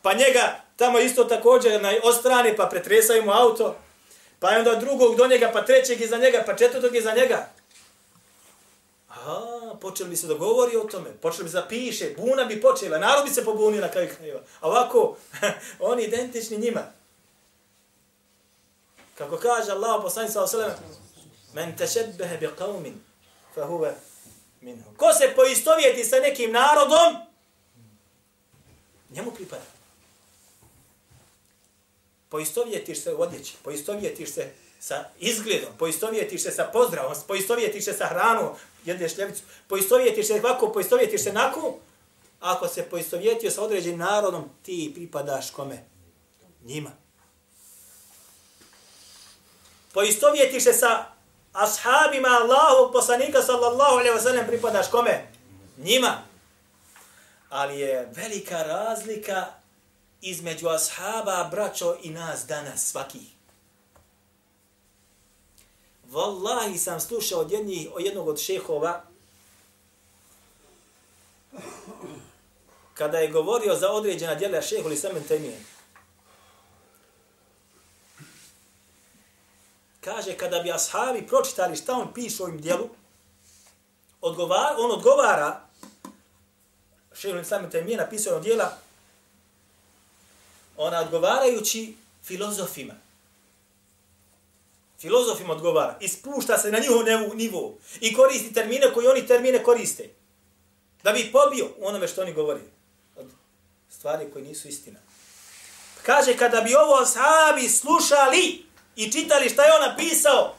pa 0.02 0.14
njega 0.14 0.63
tamo 0.76 0.98
isto 0.98 1.24
također 1.24 1.82
na 1.82 1.92
ostrani 2.02 2.56
pa 2.56 2.66
pretresaju 2.66 3.24
mu 3.24 3.32
auto, 3.32 3.76
pa 4.38 4.48
onda 4.48 4.74
drugog 4.74 5.16
do 5.16 5.26
njega, 5.26 5.50
pa 5.52 5.64
trećeg 5.64 6.00
iza 6.00 6.18
njega, 6.18 6.42
pa 6.46 6.56
četvrtog 6.56 6.96
iza 6.96 7.14
njega. 7.14 7.48
A, 9.08 9.74
počeli 9.80 10.10
bi 10.10 10.16
se 10.16 10.26
dogovori 10.26 10.76
o 10.76 10.84
tome, 10.84 11.12
počeli 11.22 11.44
bi 11.44 11.50
se 11.50 11.62
piše, 11.68 12.14
buna 12.16 12.44
bi 12.44 12.60
počela, 12.60 12.98
narod 12.98 13.24
bi 13.24 13.30
se 13.30 13.44
pobunio 13.44 13.80
na 13.80 13.90
kraju 13.90 14.08
krajeva. 14.16 14.40
A 14.60 14.68
ovako, 14.68 15.16
oni 15.78 16.02
identični 16.02 16.58
njima. 16.58 16.82
Kako 19.14 19.36
kaže 19.36 19.72
Allah 19.72 20.02
poslani 20.02 20.28
sa 20.28 20.42
osallam, 20.42 20.70
men 21.52 21.76
tešebbehe 21.76 22.36
bi 22.36 22.48
qavmin, 22.58 22.94
fa 23.54 23.66
huve 23.66 23.94
minhu. 24.60 24.90
Ko 24.96 25.12
se 25.12 25.32
poistovjeti 25.36 26.04
sa 26.04 26.16
nekim 26.16 26.52
narodom, 26.52 27.16
njemu 29.10 29.30
pripada. 29.30 29.62
Poistovjetiš 32.34 33.02
se 33.02 33.14
u 33.14 33.20
odjeći, 33.20 33.54
poistovjetiš 33.62 34.32
se 34.32 34.50
sa 34.80 35.04
izgledom, 35.18 35.68
poistovjetiš 35.78 36.42
se 36.42 36.50
sa 36.50 36.70
pozdravom, 36.72 37.14
poistovjetiš 37.28 37.84
se 37.84 37.92
sa 37.92 38.06
hranom, 38.06 38.48
jedeš 38.84 39.18
ljevicu, 39.18 39.42
poistovjetiš 39.68 40.26
se 40.26 40.34
ovako, 40.34 40.72
poistovjetiš 40.72 41.22
se 41.22 41.32
nako, 41.32 41.78
ako 42.40 42.68
se 42.68 42.82
poistovjetio 42.82 43.50
sa 43.50 43.62
određenim 43.62 43.98
narodom, 43.98 44.50
ti 44.62 44.92
pripadaš 44.94 45.50
kome? 45.50 45.84
Njima. 46.64 46.90
Poistovjetiš 49.92 50.64
se 50.64 50.72
sa 50.72 51.04
ashabima 51.52 52.28
Allahu 52.28 52.92
poslanika 52.92 53.42
sallallahu 53.42 53.94
alaihi 53.94 54.16
wa 54.16 54.22
sallam, 54.22 54.46
pripadaš 54.46 54.90
kome? 54.90 55.26
Njima. 55.78 56.22
Ali 57.48 57.80
je 57.80 58.08
velika 58.16 58.62
razlika 58.62 59.63
između 60.24 60.68
ashaba, 60.68 61.48
braćo 61.50 61.96
i 62.02 62.10
nas 62.10 62.46
danas, 62.46 62.90
svakih. 62.90 63.28
Wallahi 66.10 66.78
sam 66.78 67.00
slušao 67.00 67.40
od 67.40 67.50
jednih, 67.52 67.88
od 67.94 68.04
jednog 68.04 68.28
od 68.28 68.40
šehova, 68.40 69.02
kada 72.94 73.18
je 73.18 73.30
govorio 73.30 73.74
za 73.74 73.90
određena 73.90 74.34
djela 74.34 74.62
šehu 74.62 74.88
li 74.88 74.96
samen 74.96 75.24
temije. 75.24 75.60
Kaže, 80.00 80.36
kada 80.36 80.60
bi 80.60 80.72
ashabi 80.72 81.26
pročitali 81.26 81.76
šta 81.76 81.92
on 81.92 82.14
piše 82.14 82.42
ovim 82.42 82.60
djelu, 82.60 82.88
odgovara, 84.20 84.76
on 84.78 84.90
odgovara, 84.90 85.60
šehu 87.12 87.36
li 87.36 87.44
samen 87.44 87.70
temije 87.70 87.96
napisao 87.96 88.40
djela, 88.40 88.83
ona 90.76 91.00
odgovarajući 91.00 91.94
filozofima. 92.24 92.94
Filozof 95.00 95.40
im 95.40 95.50
odgovara 95.50 95.96
i 96.00 96.08
spušta 96.08 96.58
se 96.58 96.70
na 96.70 96.78
njihov 96.78 97.04
nivo 97.34 97.74
i 98.00 98.14
koristi 98.14 98.54
termine 98.54 98.92
koji 98.94 99.06
oni 99.06 99.26
termine 99.26 99.62
koriste. 99.62 100.08
Da 101.02 101.12
bi 101.12 101.32
pobio 101.32 101.68
onome 101.80 102.08
što 102.08 102.22
oni 102.22 102.32
govori. 102.32 102.60
Od 103.16 103.26
stvari 103.90 104.30
koje 104.32 104.44
nisu 104.44 104.68
istina. 104.68 104.98
Kaže, 106.02 106.36
kada 106.36 106.60
bi 106.60 106.74
ovo 106.74 107.06
sahabi 107.06 107.68
slušali 107.68 108.64
i 108.96 109.12
čitali 109.12 109.48
šta 109.48 109.64
je 109.64 109.72
on 109.72 109.90
napisao, 109.90 110.54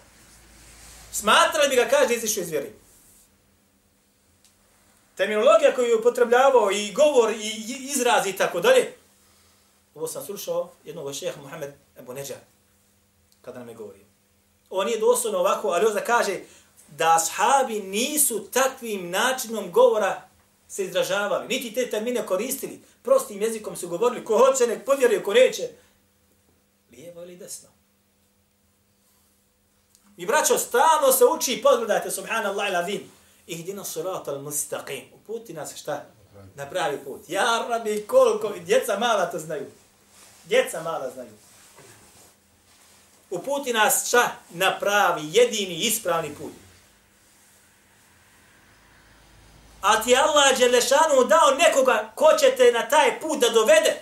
smatrali 1.12 1.70
bi 1.70 1.76
ga, 1.76 1.88
kaže, 1.90 2.14
izišu 2.14 2.40
iz 2.40 2.50
vjeri. 2.50 2.74
Terminologija 5.16 5.76
koju 5.76 5.88
je 5.88 5.96
upotrebljavao 5.96 6.72
i 6.72 6.94
govor 6.94 7.32
i 7.32 7.52
izraz 7.96 8.28
i 8.28 8.34
tako 8.34 8.60
dalje, 8.60 8.94
ovo 9.96 10.08
sam 10.08 10.26
slušao 10.26 10.70
jednog 10.84 11.14
šeha 11.14 11.42
Muhammed 11.42 11.74
Ebu 12.00 12.14
Neđa, 12.14 12.36
kada 13.42 13.60
nam 13.60 13.70
je 13.70 13.76
govorio 13.76 14.06
ovo 14.70 14.84
nije 14.84 15.00
doslovno 15.00 15.40
ovako, 15.40 15.68
ali 15.68 15.94
da 15.94 16.04
kaže 16.04 16.40
da 16.88 17.16
ashabi 17.16 17.80
nisu 17.80 18.48
takvim 18.52 19.10
načinom 19.10 19.72
govora 19.72 20.22
se 20.68 20.86
izražavali, 20.86 21.48
niti 21.48 21.74
te 21.74 21.90
termine 21.90 22.26
koristili, 22.26 22.82
prostim 23.02 23.42
jezikom 23.42 23.76
su 23.76 23.88
govorili, 23.88 24.26
ko 24.26 24.38
hoće 24.38 24.68
nek 24.68 24.86
povjeruje, 24.86 25.24
ko 25.24 25.34
neće, 25.34 25.70
lijevo 26.92 27.22
ili 27.24 27.38
desno. 27.38 27.70
I 30.18 30.26
braćo, 30.26 30.58
stalno 30.58 31.12
se 31.12 31.26
uči, 31.26 31.62
pogledajte, 31.64 32.12
subhanallah 32.12 32.70
ila 32.70 32.82
din, 32.82 33.10
ihdina 33.48 33.84
surat 33.84 34.28
al 34.28 34.42
mustaqim, 34.42 35.04
uputi 35.14 35.54
nas 35.54 35.76
šta? 35.76 36.06
Na 36.56 36.70
pravi 36.70 36.98
put. 37.06 37.22
Ja 37.28 37.66
rabi, 37.70 38.06
koliko, 38.08 38.54
djeca 38.66 39.00
mala 39.00 39.26
to 39.26 39.40
znaju. 39.40 39.66
Djeca 40.46 40.82
mala 40.82 41.10
znaju 41.10 41.32
uputi 43.30 43.74
nas 43.74 44.08
šta? 44.08 44.36
Na 44.50 44.80
pravi, 44.80 45.22
jedini, 45.32 45.76
ispravni 45.76 46.36
put. 46.36 46.52
A 49.82 50.04
ti 50.04 50.16
Allah 50.16 50.58
Đelešanu 50.58 51.24
dao 51.28 51.52
nekoga 51.58 52.12
ko 52.16 52.28
će 52.40 52.56
te 52.58 52.72
na 52.72 52.90
taj 52.90 53.20
put 53.20 53.40
da 53.40 53.50
dovede. 53.50 54.02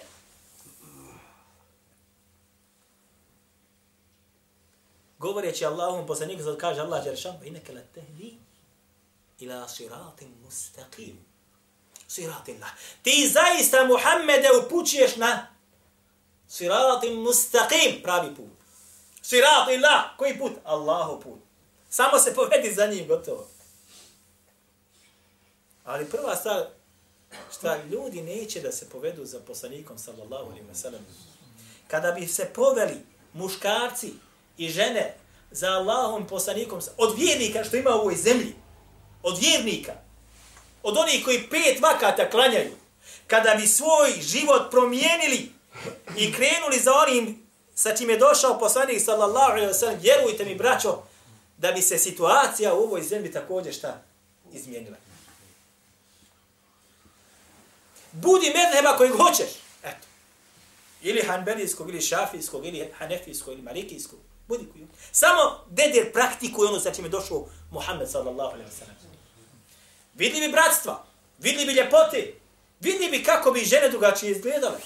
Govoreći 5.18 5.66
Allahom 5.66 6.08
poslanik, 6.08 6.41
zato 6.41 6.58
kaže 6.58 6.82
Allah 6.82 7.04
Đelešanu, 7.04 7.39
pa 7.39 7.46
inake 7.46 7.74
la 7.74 7.82
tehdi 7.94 8.38
ila 9.39 9.68
siratim 9.68 10.36
mustaqim. 10.44 11.16
Siratim 12.08 12.62
la. 12.62 12.68
Ti 13.02 13.30
zaista 13.34 13.86
Muhammede 13.86 14.50
upućuješ 14.66 15.16
na 15.16 15.53
siratim 16.54 17.14
mustaqim, 17.14 18.01
pravi 18.04 18.36
put. 18.36 18.51
Sirat 19.22 19.70
ilah, 19.70 20.18
koji 20.18 20.38
put? 20.38 20.51
Allahu 20.64 21.22
put. 21.22 21.39
Samo 21.89 22.20
se 22.20 22.36
povedi 22.36 22.74
za 22.74 22.86
njim, 22.86 23.08
gotovo. 23.08 23.47
Ali 25.84 26.10
prva 26.10 26.36
stvar, 26.36 26.66
šta 27.58 27.78
ljudi 27.91 28.22
neće 28.22 28.62
da 28.62 28.72
se 28.72 28.89
povedu 28.89 29.26
za 29.26 29.39
poslanikom, 29.39 29.97
sallallahu 29.97 30.45
alaihi 30.45 30.66
wa 30.74 30.76
sallam. 30.76 31.06
Kada 31.88 32.12
bi 32.12 32.28
se 32.28 32.45
poveli 32.45 33.06
muškarci 33.34 34.14
i 34.58 34.70
žene 34.70 35.16
za 35.51 35.72
Allahom 35.72 36.28
poslanikom, 36.28 36.80
od 36.97 37.18
vjernika 37.18 37.64
što 37.64 37.78
ima 37.78 37.89
u 37.89 37.99
ovoj 37.99 38.16
zemlji, 38.16 38.56
od 39.24 39.38
vjernika, 39.39 39.93
od 40.84 40.97
onih 40.97 41.26
koji 41.26 41.47
pet 41.49 41.82
vakata 41.82 42.30
klanjaju, 42.30 42.72
kada 43.28 43.56
bi 43.56 43.68
svoj 43.68 44.12
život 44.22 44.72
promijenili 44.72 45.51
i 46.17 46.34
krenuli 46.34 46.80
za 46.80 46.91
onim 46.93 47.43
sa 47.76 47.95
čim 47.95 48.09
je 48.09 48.17
došao 48.17 48.59
poslanik 48.59 49.01
sallallahu 49.01 49.51
alaihi 49.51 49.67
wa 49.67 49.74
sallam, 49.74 49.99
vjerujte 50.01 50.45
mi 50.45 50.55
braćo, 50.55 51.03
da 51.57 51.71
bi 51.71 51.82
se 51.82 51.97
situacija 51.97 52.74
u 52.74 52.84
ovoj 52.84 53.01
zemlji 53.01 53.32
također 53.32 53.74
šta 53.74 54.01
izmijenila. 54.53 54.97
Budi 58.11 58.45
medheba 58.45 58.97
koji 58.97 59.09
hoćeš. 59.09 59.49
Eto. 59.84 60.07
Ili 61.01 61.21
hanbelijskog, 61.21 61.89
ili 61.89 62.01
šafijskog, 62.01 62.65
ili 62.65 62.91
hanefijskog, 62.97 63.53
ili 63.53 63.61
malikijskog. 63.61 64.19
Budi 64.47 64.67
koji. 64.71 64.88
Samo 65.11 65.65
dedir 65.69 66.13
praktikuj 66.13 66.67
ono 66.67 66.80
sa 66.80 66.91
čim 66.91 67.05
je 67.05 67.09
došao 67.09 67.47
Muhammed 67.71 68.09
sallallahu 68.09 68.53
alaihi 68.53 68.71
wa 68.71 68.80
sallam. 68.80 68.95
Vidli 70.15 70.39
bi 70.39 70.51
bratstva, 70.51 71.05
vidli 71.39 71.65
bi 71.65 71.71
ljepote, 71.71 72.34
vidli 72.80 73.09
bi 73.09 73.24
kako 73.24 73.51
bi 73.51 73.59
žene 73.59 73.89
drugačije 73.89 74.32
izgledale, 74.32 74.78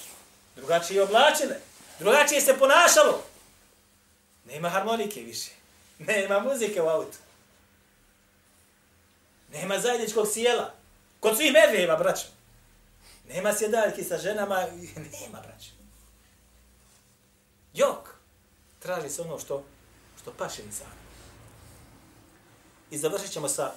drugačije 0.58 1.02
oblačile, 1.02 1.56
drugačije 1.98 2.40
se 2.40 2.58
ponašalo. 2.58 3.24
Nema 4.44 4.68
harmonike 4.68 5.20
više. 5.20 5.50
Nema 6.08 6.40
muzike 6.40 6.82
u 6.82 6.88
autu. 6.88 7.18
Nema 9.52 9.78
zajedničkog 9.78 10.28
sjela. 10.32 10.74
Kod 11.20 11.36
svih 11.36 11.52
medvijeva, 11.52 11.96
braćo. 11.96 12.26
Nema 13.28 13.54
sjedaljki 13.54 14.04
sa 14.04 14.18
ženama. 14.18 14.66
Nema, 15.20 15.40
braćo. 15.40 15.70
Jok. 17.74 18.14
Traži 18.78 19.08
se 19.08 19.22
ono 19.22 19.38
što, 19.38 19.64
što 20.22 20.32
paše 20.32 20.62
insanu. 20.62 20.90
I 22.90 22.98
završit 22.98 23.32
ćemo 23.32 23.48
sa 23.48 23.72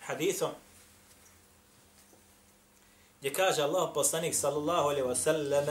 hadithom 0.00 0.50
gdje 3.22 3.30
kaže 3.32 3.62
Allah 3.62 3.86
poslanik 3.94 4.34
sallallahu 4.34 4.88
alaihi 4.90 5.06
wa 5.06 5.14
sallam 5.14 5.66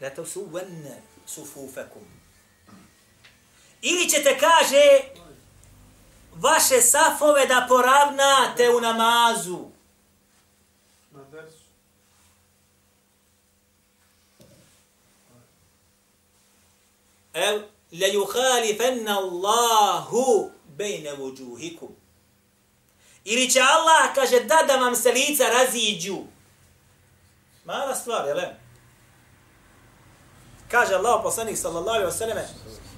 la 0.00 0.10
tasuwanna 0.10 0.94
sufufakum 1.26 2.06
ili 3.82 4.10
ćete 4.10 4.38
kaže 4.38 5.02
vaše 6.34 6.80
safove 6.82 7.46
da 7.46 7.66
poravnate 7.68 8.70
u 8.70 8.80
namazu 8.80 9.58
Na 11.12 11.24
dersu. 11.24 11.56
el 17.32 17.62
la 17.92 18.06
yukhalifenna 18.06 19.18
Allahu 19.18 20.50
bejne 20.76 21.12
vujuhikum. 21.12 22.01
Ili 23.24 23.50
će 23.50 23.60
Allah, 23.60 24.14
kaže, 24.14 24.40
da 24.40 24.64
da 24.66 24.76
vam 24.76 24.96
se 24.96 25.12
lica 25.12 25.44
raziđu. 25.44 26.18
Mala 27.64 27.94
stvar, 27.94 28.26
jel? 28.26 28.40
Kaže 30.70 30.94
Allah, 30.94 31.20
poslanik 31.22 31.58
sallallahu 31.58 31.96
alaihi 31.96 32.12
wa 32.12 32.18
sallam, 32.18 32.38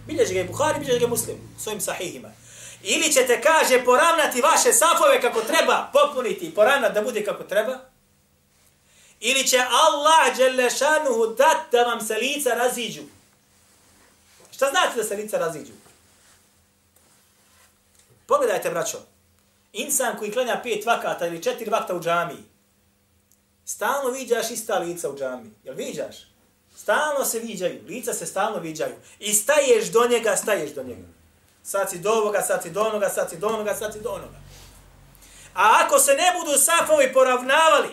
bilježi 0.06 0.34
ga 0.34 0.40
i 0.40 0.44
Bukhari, 0.44 0.80
bilježi 0.80 1.00
ga 1.00 1.06
Muslim, 1.06 1.56
svojim 1.58 1.80
sahihima. 1.80 2.28
Ili 2.82 3.12
ćete, 3.12 3.40
kaže, 3.40 3.84
poravnati 3.84 4.40
vaše 4.40 4.72
safove 4.72 5.20
kako 5.20 5.40
treba, 5.40 5.90
popuniti, 5.92 6.54
poravnati 6.54 6.94
da 6.94 7.02
bude 7.02 7.24
kako 7.24 7.44
treba. 7.44 7.78
Ili 9.20 9.46
će 9.48 9.58
Allah, 9.58 10.36
Đelešanuhu, 10.36 11.26
dat 11.26 11.72
da 11.72 11.82
vam 11.82 12.00
se 12.00 12.14
lica 12.14 12.54
raziđu. 12.54 13.02
Šta 14.52 14.70
znači 14.70 14.96
da 14.96 15.04
se 15.04 15.16
lica 15.16 15.38
raziđu? 15.38 15.72
Pogledajte, 18.26 18.70
braćo. 18.70 19.13
Insan 19.76 20.16
koji 20.18 20.32
klanja 20.32 20.60
pet 20.62 20.86
vakata 20.86 21.26
ili 21.26 21.42
četiri 21.42 21.70
vakta 21.70 21.94
u 21.94 22.00
džamiji, 22.00 22.44
stalno 23.64 24.10
viđaš 24.10 24.50
ista 24.50 24.78
lica 24.78 25.10
u 25.10 25.18
džamiji. 25.18 25.52
Jel 25.64 25.74
viđaš? 25.74 26.16
Stalno 26.76 27.24
se 27.24 27.38
viđaju. 27.38 27.80
Lica 27.86 28.12
se 28.12 28.26
stalno 28.26 28.58
viđaju. 28.58 28.94
I 29.18 29.32
staješ 29.32 29.92
do 29.92 30.08
njega, 30.08 30.36
staješ 30.36 30.74
do 30.74 30.82
njega. 30.82 31.08
Sad 31.62 31.90
si 31.90 31.98
do 31.98 32.10
ovoga, 32.10 32.42
sad 32.42 32.62
si 32.62 32.70
do 32.70 32.80
onoga, 32.82 33.08
sad 33.08 33.30
si 33.30 33.38
do 33.38 33.46
onoga, 33.48 33.74
sad 33.74 33.92
si 33.92 34.00
do 34.00 34.10
onoga. 34.10 34.38
A 35.54 35.84
ako 35.84 35.98
se 35.98 36.14
ne 36.14 36.32
budu 36.38 36.58
safovi 36.58 37.12
poravnavali 37.12 37.88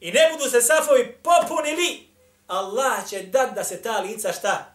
i 0.00 0.12
ne 0.12 0.30
budu 0.32 0.50
se 0.50 0.62
safovi 0.62 1.16
popunili, 1.22 2.08
Allah 2.46 3.08
će 3.08 3.22
dat 3.22 3.54
da 3.54 3.64
se 3.64 3.82
ta 3.82 4.00
lica 4.00 4.32
šta? 4.32 4.74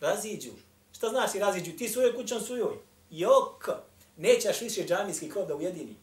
Raziđu. 0.00 0.50
Šta 0.96 1.08
znači 1.08 1.38
raziđu? 1.38 1.76
Ti 1.78 1.88
svojoj 1.88 2.16
kućom 2.16 2.40
svojoj. 2.40 2.76
Jok. 3.10 3.68
Nećeš 4.20 4.60
više 4.60 4.86
džamijski 4.86 5.30
krov 5.30 5.46
da 5.46 5.54
ujedini. 5.54 5.96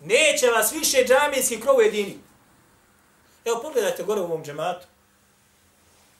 Neće 0.00 0.46
vas 0.46 0.72
više 0.72 1.04
džamijski 1.04 1.60
krov 1.60 1.76
ujedini. 1.76 2.18
Evo 3.44 3.60
pogledajte 3.62 4.02
gore 4.02 4.20
u 4.20 4.24
ovom 4.24 4.44
džematu. 4.44 4.86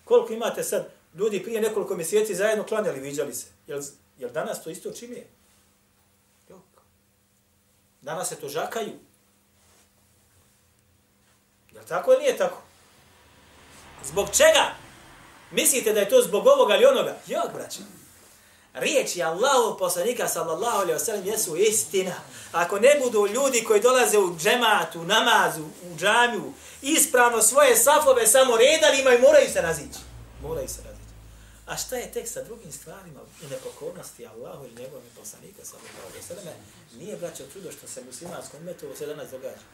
Koliko 0.05 0.33
imate 0.33 0.63
sad 0.63 0.89
ljudi 1.15 1.43
prije 1.43 1.61
nekoliko 1.61 1.95
mjeseci 1.97 2.35
zajedno 2.35 2.65
klanjali, 2.65 3.01
viđali 3.01 3.35
se. 3.35 3.47
Jel, 3.67 3.83
jel 4.19 4.31
danas 4.31 4.65
to 4.65 4.71
isto 4.71 4.93
čim 4.93 5.13
je? 5.13 5.27
Jok. 6.49 6.83
Danas 8.01 8.29
se 8.29 8.37
to 8.37 8.49
žakaju. 8.49 8.93
Jel 11.73 11.85
tako 11.89 12.13
ili 12.13 12.23
nije 12.23 12.37
tako? 12.37 12.63
Zbog 14.05 14.29
čega? 14.31 14.75
Mislite 15.51 15.93
da 15.93 16.01
je 16.01 16.09
to 16.09 16.23
zbog 16.23 16.47
ovoga 16.47 16.77
ili 16.77 16.85
onoga? 16.85 17.17
Jok, 17.27 17.53
braće. 17.55 17.96
Riječi 18.77 19.23
Allahu 19.23 19.79
poslanika 19.79 20.29
sallallahu 20.29 20.77
alaihi 20.77 20.99
wa 20.99 21.05
sallam 21.05 21.27
jesu 21.27 21.57
istina. 21.57 22.15
Ako 22.53 22.79
ne 22.79 23.01
budu 23.03 23.27
ljudi 23.27 23.65
koji 23.65 23.81
dolaze 23.81 24.19
u 24.19 24.37
džematu, 24.39 25.05
namazu, 25.05 25.63
u 25.63 25.97
džamiju, 25.99 26.53
ispravno 26.83 27.43
svoje 27.43 27.77
safove 27.77 28.27
samo 28.27 28.57
redali 28.57 29.01
imaju, 29.01 29.21
moraju 29.21 29.51
se 29.53 29.61
razići. 29.61 29.99
Moraju 30.43 30.69
se 30.69 30.83
razići. 30.83 31.13
A 31.67 31.77
šta 31.77 31.97
je 31.97 32.13
tek 32.13 32.29
sa 32.29 32.43
drugim 32.43 32.73
stvarima 32.73 33.21
i 33.43 33.47
nepokornosti 33.47 34.27
Allahu 34.27 34.65
ili 34.65 34.83
njegovim 34.83 35.11
poslanika 35.19 35.65
sallallahu 35.65 36.09
alaihi 36.09 36.29
ve 36.29 36.37
sallam? 36.37 36.55
Nije, 36.99 37.17
braćo, 37.17 37.43
čudo 37.53 37.73
što 37.73 37.89
se 37.89 38.05
muslimanskom 38.05 38.63
metu 38.63 38.87
se 38.99 39.07
danas 39.07 39.31
događa. 39.31 39.67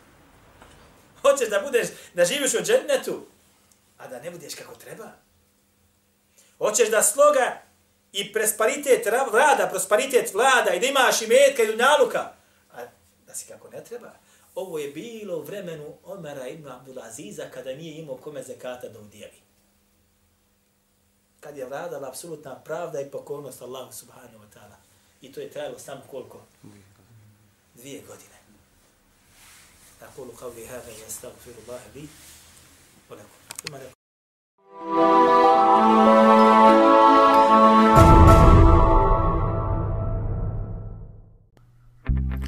Hoćeš 1.23 1.49
da 1.49 1.61
budeš, 1.61 1.89
da 2.15 2.25
živiš 2.25 2.55
u 2.55 2.63
džennetu, 2.65 3.27
a 3.99 4.09
da 4.09 4.21
ne 4.21 4.31
budeš 4.31 4.55
kako 4.55 4.75
treba. 4.75 5.13
Hoćeš 6.59 6.91
da 6.91 7.03
sloga 7.03 7.63
i 8.12 8.34
prosperitet 8.34 9.08
rada, 9.08 9.68
prosperitet 9.70 10.34
vlada 10.34 10.74
i 10.74 10.80
da 10.80 10.86
imaš 10.86 11.22
i 11.22 11.28
metka 11.28 11.64
i 11.64 11.68
dunjaluka, 11.68 12.34
a 12.72 12.86
da 13.28 13.34
si 13.36 13.48
kako 13.48 13.70
ne 13.70 13.84
treba. 13.84 14.12
Ovo 14.56 14.80
je 14.80 14.92
bilo 14.92 15.38
u 15.38 15.44
vremenu 15.44 15.94
Omera 16.04 16.48
ibn 16.48 16.68
Abdulaziza 16.68 17.50
kada 17.54 17.76
nije 17.76 17.98
imao 17.98 18.18
kome 18.18 18.44
zekata 18.44 18.90
da 18.90 19.00
udjeli. 19.00 19.42
Kad 21.40 21.58
je 21.58 21.66
vladala 21.66 22.08
apsolutna 22.08 22.56
pravda 22.56 23.02
i 23.02 23.12
pokornost 23.12 23.62
Allahu 23.62 23.94
subhanahu 23.94 24.38
wa 24.38 24.58
ta'ala. 24.58 24.76
I 25.22 25.32
to 25.32 25.40
je 25.40 25.50
trajalo 25.50 25.80
samo 25.80 26.02
koliko? 26.12 26.42
Dvije 27.74 28.02
godine. 28.02 28.38
أقول 30.02 30.28
قولي 30.42 30.68
هذا 30.68 30.94
وأستغفر 31.04 31.52
الله 31.64 31.82
لي 31.96 32.08
ولكم 33.10 33.28
ثم 33.66 33.76
لكم 33.76 33.98